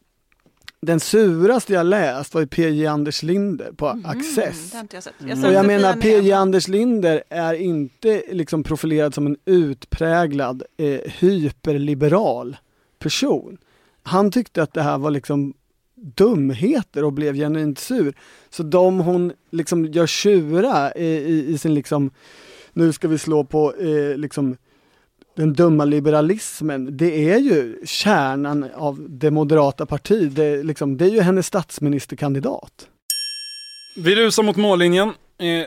[0.81, 4.73] den suraste jag läst var ju PJ Anders Linder på Mm, Access.
[4.93, 5.03] jag.
[5.31, 5.95] Jag Och jag menar.
[5.95, 12.57] PJ Anders Linder är inte liksom profilerad som en utpräglad eh, hyperliberal
[12.99, 13.59] person.
[14.03, 15.55] Han tyckte att det här var liksom
[15.95, 18.15] dumheter och blev genuint sur.
[18.51, 22.11] Så de hon liksom gör tjura i, i, i sin liksom,
[22.79, 24.57] nu ska vi slå på eh, liksom
[25.37, 30.35] den dumma liberalismen, det är ju kärnan av det moderata partiet.
[30.35, 32.89] Det, liksom, det är ju hennes statsministerkandidat.
[33.97, 35.09] Vi rusar mot mållinjen.
[35.39, 35.67] Eh,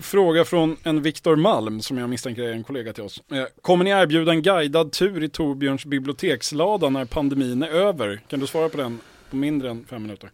[0.00, 3.22] fråga från en Viktor Malm som jag misstänker är en kollega till oss.
[3.32, 8.20] Eh, kommer ni erbjuda en guidad tur i Torbjörns bibliotekslada när pandemin är över?
[8.28, 8.98] Kan du svara på den
[9.30, 10.30] på mindre än fem minuter?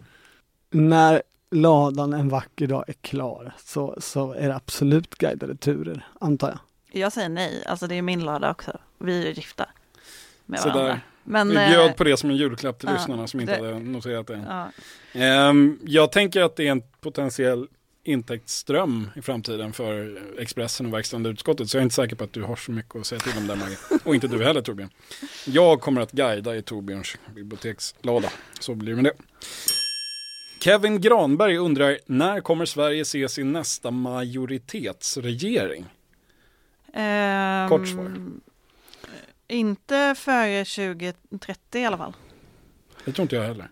[0.72, 1.22] när
[1.52, 6.58] ladan en vacker dag är klar så, så är det absolut guidade turer, antar jag.
[7.02, 8.78] Jag säger nej, alltså det är min lördag också.
[8.98, 9.68] Vi är gifta
[10.46, 10.88] med Så varandra.
[10.88, 11.00] där.
[11.24, 13.66] Men, Vi eh, bjöd på det som en julklapp till ja, lyssnarna som inte det-
[13.74, 14.44] hade noterat det.
[14.48, 14.70] ja.
[15.20, 17.66] Ehm, jag tänker att det är en potentiell
[18.04, 21.70] intäktsström i framtiden för Expressen och verkställande utskottet.
[21.70, 23.46] Så jag är inte säker på att du har så mycket att säga till om
[23.46, 23.76] där Maggie.
[24.04, 24.90] Och inte du heller Torbjörn.
[25.46, 28.28] Jag kommer att guida i Torbjörns bibliotekslåda.
[28.60, 29.12] Så blir det med det.
[30.62, 35.86] Kevin Granberg undrar, när kommer Sverige se sin nästa majoritetsregering?
[36.94, 38.12] Ehm, Kort svar.
[39.48, 42.12] Inte före 2030 i alla fall.
[43.04, 43.68] Det tror inte jag heller.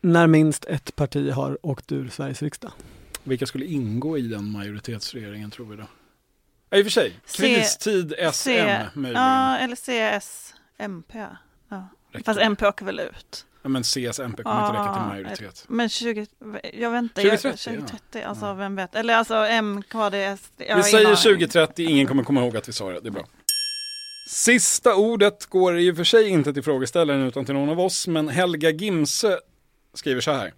[0.00, 2.72] När minst ett parti har åkt ur Sveriges riksdag.
[3.24, 5.84] Vilka skulle ingå i den majoritetsregeringen tror vi då?
[6.70, 9.22] Ja, I och för sig, C- kristid SM C- möjligen.
[9.22, 9.76] Ja, eller
[10.20, 11.26] CS, MP.
[11.68, 11.88] Ja.
[12.24, 12.40] Fast?
[12.40, 13.46] MP åker väl ut.
[13.62, 15.64] Ja, men CSMP kommer inte räcka till Ja, majoritet.
[15.68, 16.26] Men 20,
[16.72, 17.22] jag vet inte.
[17.22, 18.94] 2030, jag, 2030 alltså vem vet.
[18.94, 19.34] Eller alltså
[20.36, 20.62] SD.
[20.66, 21.16] jag har Vi säger aning.
[21.16, 23.26] 2030, ingen kommer komma ihåg att vi sa det, det är bra.
[24.28, 28.06] Sista ordet går i och för sig inte till frågeställaren utan till någon av oss,
[28.08, 29.38] men Helga Gimse
[29.94, 30.52] skriver så här.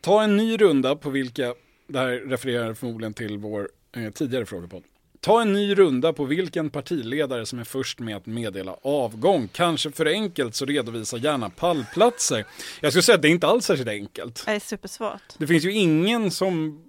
[0.00, 1.54] Ta en ny runda på vilka,
[1.88, 4.82] det här refererar förmodligen till vår eh, tidigare frågepodd.
[5.24, 9.48] Ta en ny runda på vilken partiledare som är först med att meddela avgång.
[9.52, 12.44] Kanske för enkelt så redovisa gärna pallplatser.
[12.80, 14.42] Jag skulle säga att det är inte alls särskilt enkelt.
[14.46, 15.22] Det är supersvårt.
[15.38, 16.82] Det finns ju ingen som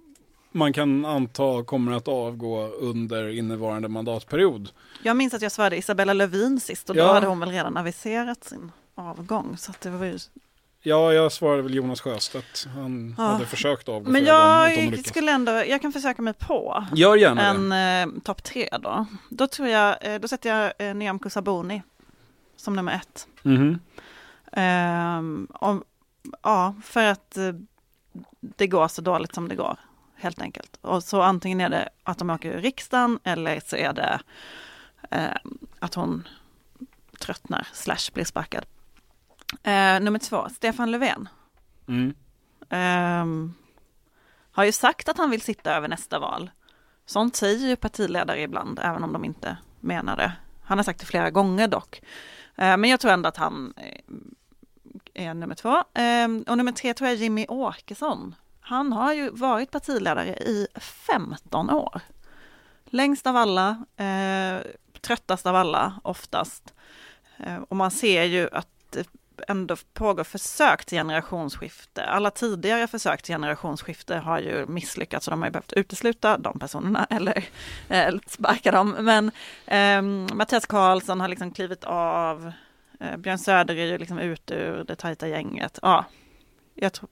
[0.52, 4.70] man kan anta kommer att avgå under innevarande mandatperiod.
[5.04, 7.08] Jag minns att jag svarade Isabella Lövin sist och Ja.
[7.08, 9.58] då hade hon väl redan aviserat sin avgång.
[9.58, 10.18] Så det var ju...
[10.86, 12.68] Ja, jag svarade väl Jonas Sjöstedt.
[12.76, 13.24] Han Ja.
[13.24, 14.34] hade försökt avgå Men gånger,
[14.68, 15.08] jag lyckas.
[15.08, 17.72] skulle ändå, jag kan försöka mig på Gör gärna en
[18.16, 19.06] eh, topp tre då.
[19.30, 21.84] Då tror jag, eh, då sätter jag eh, Nyamko Sabuni
[22.56, 23.28] som nummer ett.
[23.44, 23.80] Mhm.
[24.52, 25.84] Ehm, om,
[26.44, 27.54] ja, för att eh,
[28.40, 29.78] det går så dåligt som det går,
[30.16, 30.78] helt enkelt.
[30.82, 34.20] Och så antingen är det att de åker ur riksdagen eller så är det
[35.12, 35.36] eh,
[35.80, 36.28] att hon
[37.20, 38.66] tröttnar slash blir sparkad.
[39.64, 41.30] Eh, nummer två, Stefan Löfven.
[41.88, 42.14] Mm.
[42.70, 43.54] Ehm,
[44.52, 46.52] har ju sagt att han vill sitta över nästa val.
[47.06, 50.32] Sånt säger ju partiledare ibland, även om de inte menar det.
[50.64, 52.02] Han har sagt det flera gånger dock.
[52.56, 55.84] Eh, men jag tror ändå att han eh, är nummer två.
[55.94, 58.36] Ehm, och nummer tre tror jag är Jimmy Åkesson.
[58.60, 62.02] Han har ju varit partiledare i 15 år.
[62.86, 64.62] Längst av alla, eh,
[65.02, 66.74] tröttast av alla oftast.
[67.38, 68.98] Eh, och man ser ju att
[69.48, 72.04] ändå pågår försök till generationsskifte.
[72.06, 76.60] Alla tidigare försök till generationsskifte har ju misslyckats och de har ju behövt utesluta de
[76.60, 77.46] personerna eller
[77.90, 78.90] eh, sparka dem.
[79.00, 79.32] Men
[79.66, 80.02] eh,
[80.36, 82.52] Mattias Karlsson har liksom klivit av.
[83.00, 85.80] Eh, Björn Söder är ju liksom ut ur det tajta gänget.
[85.82, 86.06] Ja,
[86.76, 87.10] jag tror,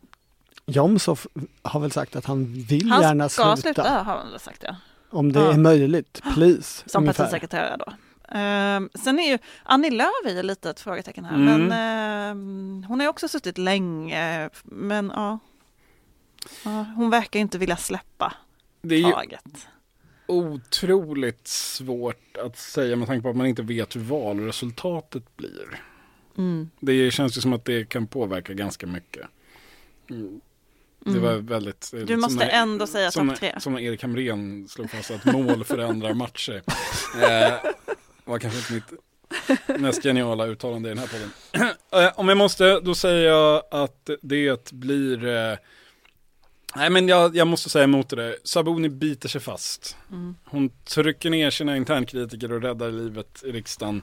[0.65, 1.27] Jomshof
[1.61, 3.61] har väl sagt att han vill han gärna ska sluta.
[3.83, 4.75] sluta, har han sagt ja.
[5.09, 5.53] Om det Ja.
[5.53, 6.83] är möjligt, please.
[6.89, 7.23] Som ungefär.
[7.23, 7.93] partisekreterare då.
[8.31, 11.35] Ehm, sen är ju Annie Lööf är ju lite ett frågetecken här.
[11.35, 11.65] Mm.
[11.65, 14.49] Men ehm, hon har ju också suttit länge.
[14.63, 15.39] Men ja.
[16.95, 18.33] Hon verkar inte vilja släppa
[18.81, 19.67] Det är ju taget.
[20.27, 25.81] otroligt svårt att säga med tanke på att man inte vet hur valresultatet blir.
[26.37, 26.69] Mm.
[26.79, 29.27] Det känns ju som att det kan påverka ganska mycket.
[30.09, 30.41] Mm.
[30.99, 31.93] Det var väldigt...
[32.07, 33.55] Du måste ändå säga topp tre.
[33.59, 36.63] Som när Erik Hamrén slog fast att mål förändrar matcher.
[37.23, 37.53] Eh,
[38.31, 38.93] var kanske inte
[39.67, 41.31] mitt mest geniala uttalande i den här podden.
[41.93, 45.25] Eh, Om jag måste, då säger jag att det blir...
[45.25, 45.57] Eh,
[46.75, 48.37] nej men jag, jag måste säga emot det där.
[48.43, 49.97] Sabuni biter sig fast.
[50.11, 50.35] Mm.
[50.45, 54.01] Hon trycker ner sina internkritiker och räddar livet i riksdagen.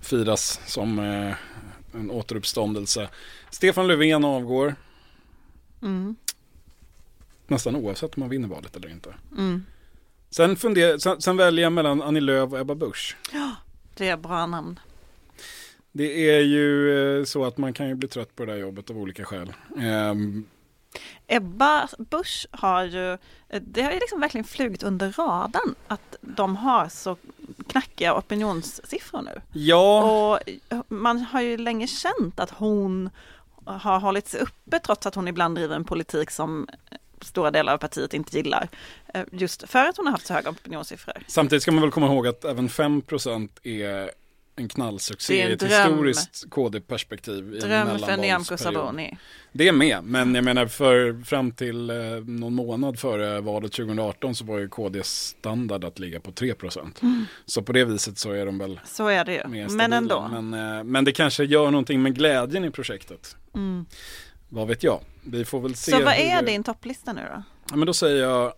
[0.00, 1.34] Firas som eh,
[1.94, 3.08] en återuppståndelse.
[3.50, 4.74] Stefan Löfven avgår.
[5.82, 6.16] Mm.
[7.46, 9.14] Nästan oavsett om man vinner valet eller inte.
[9.38, 9.64] Mm.
[10.30, 13.16] Sen, funder, sen, sen väljer jag mellan Annie Lööf och Ebba Busch.
[14.00, 14.80] Det är bra namn.
[15.92, 16.68] Det är ju
[17.18, 19.52] eh, så att man kan ju bli trött på det här jobbet av olika skäl.
[19.78, 20.44] Ehm,
[21.26, 23.18] Ebba Busch har ju,
[23.60, 27.16] det har ju liksom verkligen flugit under radarn att de har så
[27.66, 29.40] knackiga opinionssiffror nu.
[29.52, 33.10] ja, Och man har ju länge känt att hon
[33.64, 36.68] har hållit sig uppe trots att hon ibland driver en politik som
[37.24, 38.68] stora delar av partiet inte gillar.
[39.14, 41.22] Eh, Just för att hon har haft så höga opinionssiffror.
[41.26, 44.10] samtidigt ska man väl komma ihåg att även 5% är
[44.56, 47.60] en knallsuccé i ett historiskt KD-perspektiv.
[47.60, 48.56] Dröm för Nyamko.
[48.56, 49.16] Sabuni.
[49.52, 51.96] Det är med, men jag menar för fram till eh,
[52.26, 57.24] någon månad före valet 2018 så var ju KDs standard att ligga på 3%.
[57.46, 59.66] Så på det viset så är de väl Så är det ju.
[59.68, 60.28] Men ändå.
[60.32, 63.36] Men, eh, men det kanske gör någonting med glädjen i projektet.
[63.54, 63.86] Mm.
[64.52, 65.00] Vad vet jag?
[65.24, 65.90] Vi får väl se.
[65.90, 67.42] Så vad hur är det- din topplista nu då?
[67.70, 68.52] Ja, men då säger jag,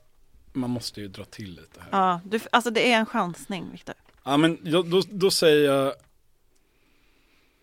[0.53, 1.89] man måste ju dra till lite här.
[1.93, 3.95] Ja, du, alltså det är en chansning, Viktor.
[4.25, 5.95] Ja, men då, då, då säger jag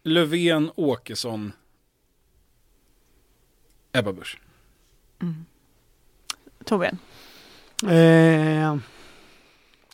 [0.03, 1.51] Löfven, Åkesson,
[3.91, 4.39] Ebba Busch.
[6.65, 6.97] Torbjörn?
[7.87, 8.77] Eh,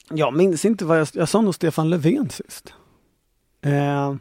[0.09, 2.73] jag minns inte vad jag, jag sa nog Stefan Löfven sist.
[3.61, 4.15] Eh,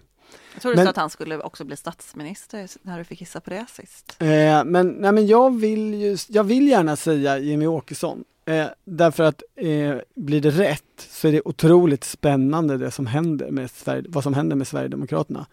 [0.54, 3.40] Jag tror du Men- sa att han skulle också bli statsminister när du fick gissa
[3.40, 4.16] på det sist.
[4.18, 8.24] Eh, men, nej, men jag, vill ju, jag vill gärna säga Jimmy Åkesson.
[8.44, 13.50] Eh, därför att eh, blir det rätt så är det otroligt spännande det som händer
[13.50, 15.46] med Sverige, vad som händer med Sverigedemokraterna.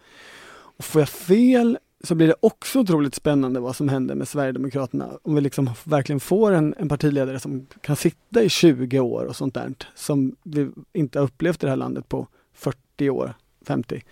[0.76, 5.10] Och får jag fel så blir det också otroligt spännande vad som händer med Sverigedemokraterna.
[5.22, 9.36] Om vi liksom verkligen får en, en partiledare som kan sitta i 20 år och
[9.36, 9.74] sånt där.
[9.94, 13.34] Som vi inte har upplevt i det här landet på 40 år,
[13.66, 14.02] 50.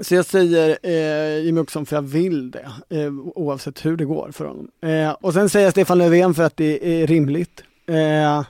[0.00, 4.30] Så jag säger eh, Jimmie Åkesson för jag vill det, eh, oavsett hur det går
[4.32, 4.68] för honom.
[4.82, 7.62] Eh, och sen säger jag Stefan Löfven för att det är rimligt.
[7.86, 8.44] Eh,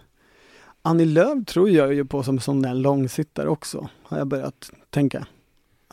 [0.83, 5.27] Annie Lööf tror jag ju på som sån där långsittare också, har jag börjat tänka.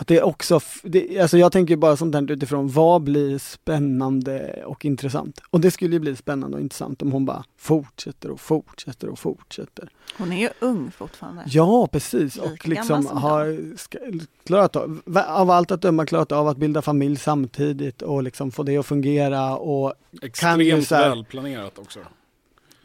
[0.02, 4.64] Att det är också, det, alltså jag tänker bara sånt där utifrån vad blir spännande
[4.66, 5.40] och intressant.
[5.50, 9.20] Och det skulle ju bli spännande och intressant om hon bara fortsätter och fortsätter och
[9.20, 9.90] fortsätter.
[10.18, 11.44] Hon är ju ung fortfarande.
[11.48, 12.36] Ja, precis.
[12.36, 14.00] Lika Och liksom har ska,
[14.44, 18.64] klarat av, av allt att döma klarat av att bilda familj samtidigt och liksom få
[18.64, 20.28] det att fungera och Kan
[20.62, 22.00] Extremt här- välplanerat också.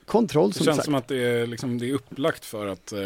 [0.06, 0.84] kontroll Det som känns sagt.
[0.84, 2.98] som att det är, liksom, det är upplagt för, att, eh,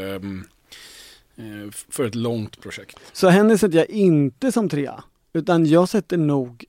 [1.89, 2.99] för ett långt projekt.
[3.13, 6.65] Så henne sätter jag inte som trea, utan jag sätter nog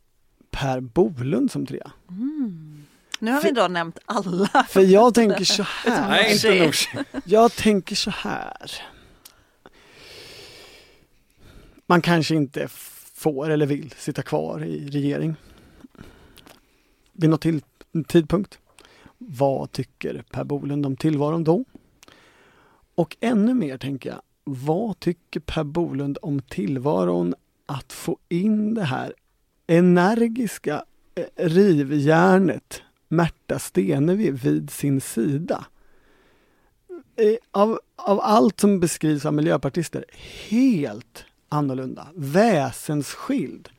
[0.51, 1.91] Per Bolund som trea.
[2.09, 2.86] Mm.
[3.20, 4.66] Nu har vi då nämnt alla.
[4.70, 6.09] För jag tänker så här.
[6.09, 6.66] Nej, inte.
[6.66, 6.97] Nooshi.
[7.26, 8.72] Jag tänker så här.
[11.86, 12.68] Man kanske inte
[13.14, 15.36] får eller vill sitta kvar i regering.
[17.14, 17.62] Vid något till,
[18.07, 18.59] tidpunkt.
[19.18, 21.66] Vad tycker Per Bolund om tillvaron då?
[22.95, 27.35] Och ännu mer tänker jag, vad tycker Per Bolund om tillvaron
[27.65, 29.13] att få in det här
[29.67, 30.83] energiska
[31.15, 35.65] eh, rivjärnet Märta Stenevi vid sin sida?
[37.15, 40.05] Eh, av, av allt som beskrivs av miljöpartister
[40.49, 43.69] helt annorlunda, väsensskild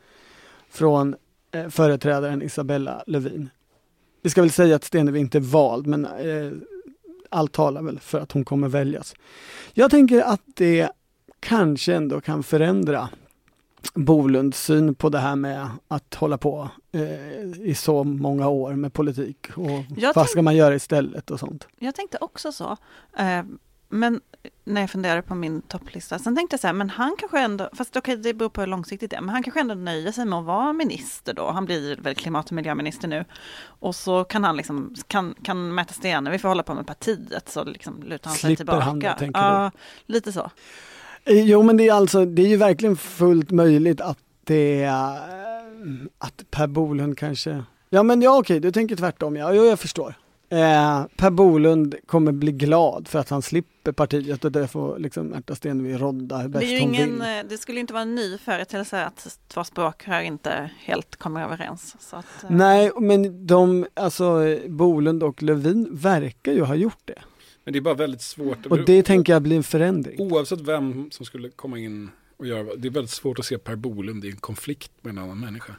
[0.69, 1.17] från
[1.53, 3.51] eh, företrädaren Isabella Lövin.
[4.23, 6.53] Vi ska väl säga att Stenevi inte är vald, men eh,
[7.33, 9.15] allt talar väl för att hon kommer väljas.
[9.73, 10.91] Jag tänker att det
[11.41, 13.09] kanske ändå kan förändra
[13.95, 18.93] Bolunds syn på det här med att hålla på eh, i så många år med
[18.93, 21.69] politik och Jag vad ska man göra istället och sånt.
[21.79, 22.77] Jag tänkte också så.
[23.17, 23.43] Eh,
[23.93, 24.21] Men
[24.65, 27.69] när jag funderade på min topplista, sen tänkte jag så här, men han kanske ändå,
[27.73, 30.25] fast okej det beror på hur långsiktigt det är, men han kanske ändå nöjer sig
[30.25, 31.51] med att vara minister då.
[31.51, 33.25] Han blir väl klimat och miljöminister nu.
[33.65, 37.65] Och så kan han liksom, kan, kan Märta Stenevi få hålla på med partiet, så
[37.65, 38.81] liksom lutar han sig Slipper tillbaka.
[38.85, 39.71] han det, tänker ja,
[40.07, 40.51] lite så.
[41.25, 44.85] Eh, Jo men det är alltså, det är ju verkligen fullt möjligt att det
[46.19, 50.15] att Per Bolund kanske, ja men ja okej, du tänker tvärtom ja, jo jag förstår.
[50.53, 55.27] Eh, per Bolund kommer bli glad för att han slipper partiet och det får liksom
[55.27, 57.21] Märta Stenevi rodda hur Det, är bäst ju hon ingen, vill.
[57.21, 61.45] eh, det skulle inte vara en ny företeelse att två språk här inte helt kommer
[61.45, 61.97] överens.
[62.01, 67.19] Så att, eh, Nej, men de, alltså Bolund och Lövin verkar ju ha gjort det.
[67.65, 68.67] Men det är bara väldigt svårt.
[68.67, 70.21] Och det tänker jag blir en förändring.
[70.21, 73.77] Oavsett vem som skulle komma in och göra det är väldigt svårt att se Per
[73.77, 75.73] Bolund i en konflikt med en annan människa.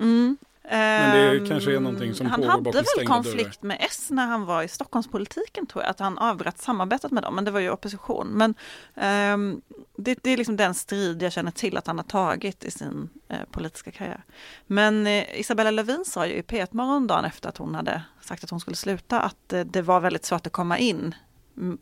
[0.00, 0.36] Mm.
[0.62, 4.26] Men det Ehm, kanske är någonting som Han pågår hade väl konflikt med S när
[4.26, 7.60] han var i Stockholmspolitiken tror jag, att han avbröt samarbetet med dem, men det var
[7.60, 8.26] ju opposition.
[8.26, 8.54] Men
[8.94, 9.60] ehm,
[9.96, 13.08] det, det är liksom den strid jag känner till att han har tagit i sin
[13.28, 14.24] eh, politiska karriär.
[14.66, 18.44] Men eh, Isabella Lövin sa ju i P1 Morgon dagen efter att hon hade sagt
[18.44, 21.14] att hon skulle sluta, att eh, det var väldigt svårt att komma in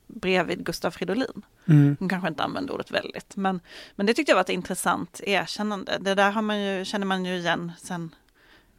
[0.07, 1.43] bredvid Gustav Fridolin.
[1.66, 1.97] Mm.
[1.98, 3.61] Hon kanske inte använde ordet väldigt, men,
[3.97, 5.98] men det tyckte jag var ett intressant erkännande.
[6.01, 8.15] Det där har man ju, känner man ju igen sen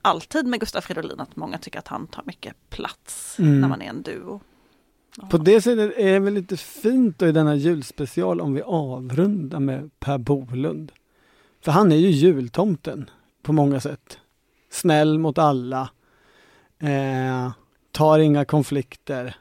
[0.02, 3.62] alltid med Gustaf Fridolin, att många tycker att han tar mycket plats Mm.
[3.62, 4.42] när man är en duo.
[5.30, 9.60] På det sättet är det väl lite fint då i denna julspecial om vi avrundar
[9.60, 10.92] med Per Bolund.
[11.62, 13.10] För han är ju jultomten
[13.42, 14.18] på många sätt.
[14.72, 15.90] Snäll mot alla.
[16.82, 17.52] Eh,
[17.92, 19.36] tar inga konflikter.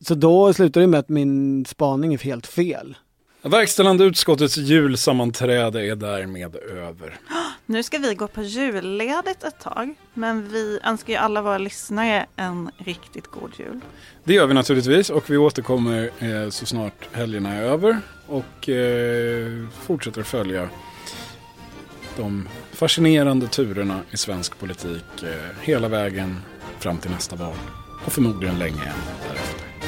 [0.00, 2.96] Så då slutar det med att min spaning är helt fel.
[3.42, 7.18] Verkställande utskottets julsammanträde är därmed över.
[7.70, 12.26] Nu ska vi gå på julledigt ett tag, men vi önskar ju alla våra lyssnare
[12.36, 13.80] en riktigt god jul.
[14.24, 19.66] Det gör vi naturligtvis och vi återkommer eh, så snart helgerna är över och eh,
[19.82, 20.68] fortsätter följa
[22.16, 26.36] de fascinerande turerna i svensk politik eh, hela vägen
[26.78, 27.56] fram till nästa val
[28.04, 29.87] och förmodligen länge än därefter.